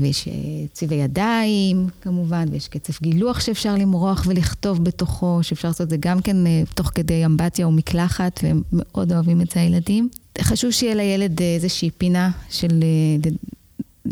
[0.00, 0.30] ויש uh,
[0.72, 6.20] צבעי ידיים כמובן, ויש קצף גילוח שאפשר למרוח ולכתוב בתוכו, שאפשר לעשות את זה גם
[6.20, 10.08] כן uh, תוך כדי אמבטיה או מקלחת, והם מאוד אוהבים את זה הילדים.
[10.40, 12.80] חשוב שיהיה לילד איזושהי פינה של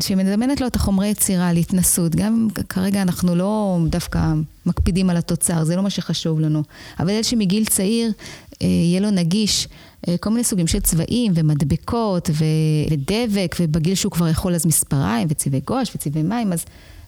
[0.00, 2.16] שמזמנת לו את החומרי יצירה להתנסות.
[2.16, 4.32] גם כרגע אנחנו לא דווקא
[4.66, 6.62] מקפידים על התוצר, זה לא מה שחשוב לנו.
[7.00, 8.12] אבל ילד שמגיל צעיר
[8.62, 9.68] אה, יהיה לו נגיש
[10.08, 12.44] אה, כל מיני סוגים של צבעים ומדבקות ו...
[12.90, 16.64] ודבק, ובגיל שהוא כבר יכול אז מספריים וצבעי גואש וצבעי מים, אז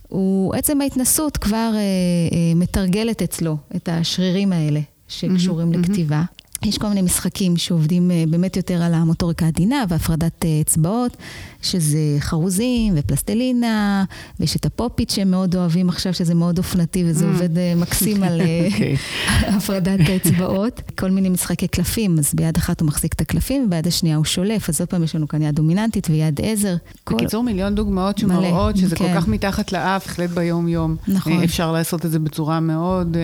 [0.09, 6.23] הוא, עצם ההתנסות כבר אה, אה, מתרגלת אצלו את השרירים האלה שקשורים mm-hmm, לכתיבה.
[6.23, 6.38] Mm-hmm.
[6.63, 11.17] יש כל מיני משחקים שעובדים אה, באמת יותר על המוטוריקה העדינה והפרדת אה, אצבעות,
[11.63, 14.05] שזה חרוזים ופלסטלינה,
[14.41, 17.29] ויש את הפופיט שהם מאוד אוהבים עכשיו, שזה מאוד אופנתי וזה mm.
[17.29, 18.41] עובד אה, מקסים על.
[18.73, 18.97] אוקיי.
[19.57, 20.81] הפרדת האצבעות.
[20.99, 24.69] כל מיני משחקי קלפים, אז ביד אחת הוא מחזיק את הקלפים וביד השנייה הוא שולף,
[24.69, 26.77] אז עוד פעם יש לנו כאן יד דומיננטית ויד עזר.
[27.07, 27.47] בקיצור, כל...
[27.47, 29.09] מיליון דוגמאות שמראות שזה כן.
[29.09, 30.97] כל כך מתחת לאף, בהחלט ביום-יום.
[31.09, 31.43] נכון.
[31.43, 33.17] אפשר לעשות את זה בצורה מאוד...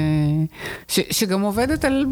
[0.88, 2.06] ש, שגם עובדת על,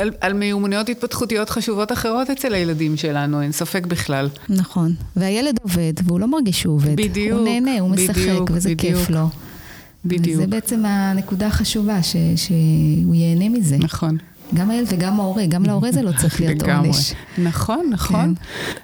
[0.00, 4.28] על, על מיומנויות התפתחותיות חשובות אחרות אצל הילדים שלנו, אין ספק בכלל.
[4.48, 6.96] נכון, והילד עובד, והוא לא מרגיש שהוא עובד.
[6.96, 8.98] בדיוק, הוא נהנה, הוא משחק, בדיוק, וזה בדיוק.
[8.98, 9.28] כיף לו.
[10.04, 10.38] בדיוק.
[10.38, 13.76] וזה בעצם הנקודה החשובה, ש, שהוא ייהנה מזה.
[13.76, 14.16] נכון.
[14.54, 17.12] גם הילד וגם ההורה, גם להורה זה לא צריך להיות עונש.
[17.38, 18.34] נכון, נכון.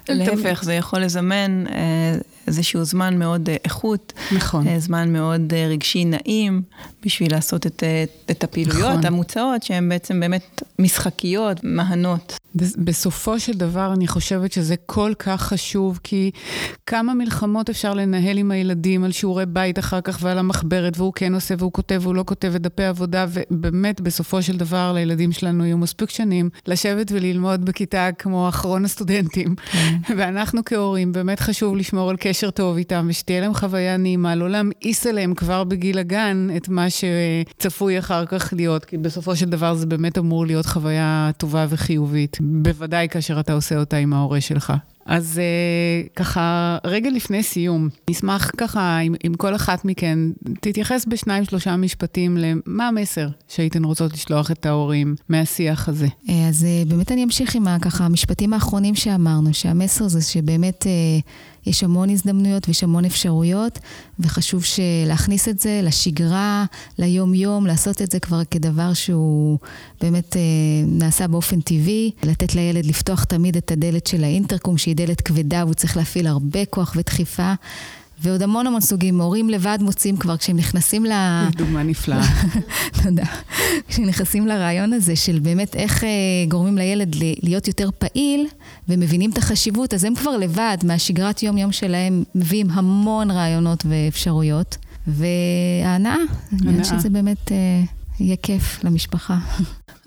[0.05, 0.17] כן.
[0.17, 2.17] להפך, זה יכול לזמן אה,
[2.47, 4.13] איזשהו זמן מאוד אה, איכות.
[4.35, 4.67] נכון.
[4.67, 6.61] אה, זמן מאוד רגשי נעים,
[7.05, 7.83] בשביל לעשות את,
[8.31, 9.05] את הפעילויות נכון.
[9.05, 12.39] המוצעות, שהן בעצם באמת משחקיות, מהנות.
[12.55, 16.31] בסופו של דבר, אני חושבת שזה כל כך חשוב, כי
[16.85, 21.33] כמה מלחמות אפשר לנהל עם הילדים על שיעורי בית אחר כך ועל המחברת, והוא כן
[21.33, 25.65] עושה והוא כותב והוא לא כותב את דפי עבודה, ובאמת, בסופו של דבר, לילדים שלנו
[25.65, 29.55] יהיו מספיק שנים לשבת וללמוד בכיתה כמו אחרון הסטודנטים.
[29.55, 29.95] כן.
[30.17, 35.07] ואנחנו כהורים, באמת חשוב לשמור על קשר טוב איתם, ושתהיה להם חוויה נעימה, לא להמאיס
[35.07, 39.85] עליהם כבר בגיל הגן את מה שצפוי אחר כך להיות, כי בסופו של דבר זה
[39.85, 42.37] באמת אמור להיות חוויה טובה וחיובית.
[42.41, 44.73] בוודאי כאשר אתה עושה אותה עם ההורה שלך.
[45.05, 50.19] אז uh, ככה, רגע לפני סיום, נשמח ככה, אם, אם כל אחת מכן
[50.61, 56.07] תתייחס בשניים, שלושה משפטים למה המסר שהייתן רוצות לשלוח את ההורים מהשיח הזה.
[56.29, 60.83] אה, אז uh, באמת אני אמשיך עם ככה המשפטים האחרונים שאמרנו, שהמסר זה שבאמת...
[60.83, 63.79] Uh, יש המון הזדמנויות ויש המון אפשרויות,
[64.19, 64.63] וחשוב
[65.07, 66.65] להכניס את זה לשגרה,
[66.99, 69.57] ליום-יום, לעשות את זה כבר כדבר שהוא
[70.01, 70.41] באמת אה,
[70.85, 75.73] נעשה באופן טבעי, לתת לילד לפתוח תמיד את הדלת של האינטרקום, שהיא דלת כבדה והוא
[75.73, 77.53] צריך להפעיל הרבה כוח ודחיפה.
[78.21, 79.21] ועוד המון המון סוגים.
[79.21, 81.11] הורים לבד מוצאים כבר, כשהם נכנסים ל...
[81.55, 82.21] דוגמה נפלאה.
[83.03, 83.23] תודה.
[83.87, 86.09] כשהם נכנסים לרעיון הזה של באמת איך אה,
[86.47, 88.47] גורמים לילד להיות יותר פעיל
[88.89, 94.77] ומבינים את החשיבות, אז הם כבר לבד, מהשגרת יום-יום שלהם, מביאים המון רעיונות ואפשרויות.
[95.07, 96.15] וההנאה,
[96.61, 97.51] אני חושבת שזה באמת...
[97.51, 97.83] אה,
[98.21, 99.37] יהיה כיף למשפחה.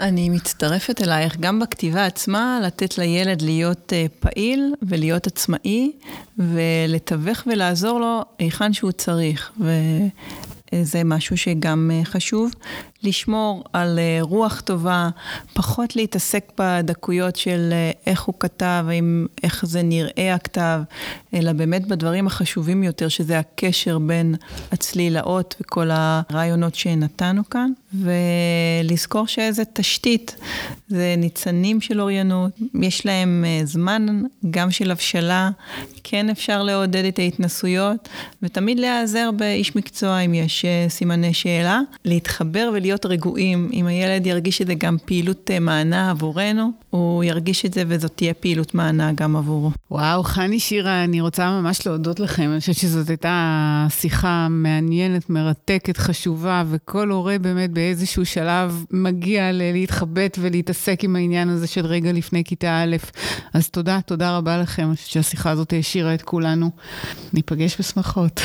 [0.01, 5.93] אני מצטרפת אלייך, גם בכתיבה עצמה, לתת לילד להיות uh, פעיל ולהיות עצמאי,
[6.39, 9.53] ולתווך ולעזור לו היכן שהוא צריך.
[9.61, 12.51] וזה משהו שגם uh, חשוב.
[13.05, 15.09] לשמור על אה, רוח טובה,
[15.53, 20.81] פחות להתעסק בדקויות של אה, איך הוא כתב, האם, איך זה נראה הכתב,
[21.35, 24.35] אלא באמת בדברים החשובים יותר, שזה הקשר בין
[24.73, 30.37] הצלילאות וכל הרעיונות שנתנו כאן, ולזכור שאיזה תשתית,
[30.89, 32.51] זה ניצנים של אוריינות,
[32.83, 35.51] יש להם אה, זמן גם של הבשלה,
[36.05, 38.09] כן אפשר לעודד את ההתנסויות,
[38.43, 42.94] ותמיד להיעזר באיש מקצוע אם יש סימני שאלה, להתחבר ולהיות...
[42.95, 43.71] להיות רגועים.
[43.73, 48.35] אם הילד ירגיש שזה גם פעילות אה, מענה עבורנו, הוא ירגיש את זה וזאת תהיה
[48.35, 49.71] פעילות מענה גם עבורו.
[49.91, 52.51] וואו, חני שירה, אני רוצה ממש להודות לכם.
[52.53, 60.39] אני חושבת שזאת הייתה שיחה מעניינת, מרתקת, חשובה, וכל הורה באמת באיזשהו שלב מגיע להתחבט
[60.41, 62.97] ולהתעסק עם העניין הזה של רגע לפני כיתה א'.
[63.55, 64.87] אז תודה, תודה רבה לכם.
[64.89, 66.71] אני חושבת שהשיחה הזאת העשירה את כולנו.
[67.33, 68.41] ניפגש בשמחות.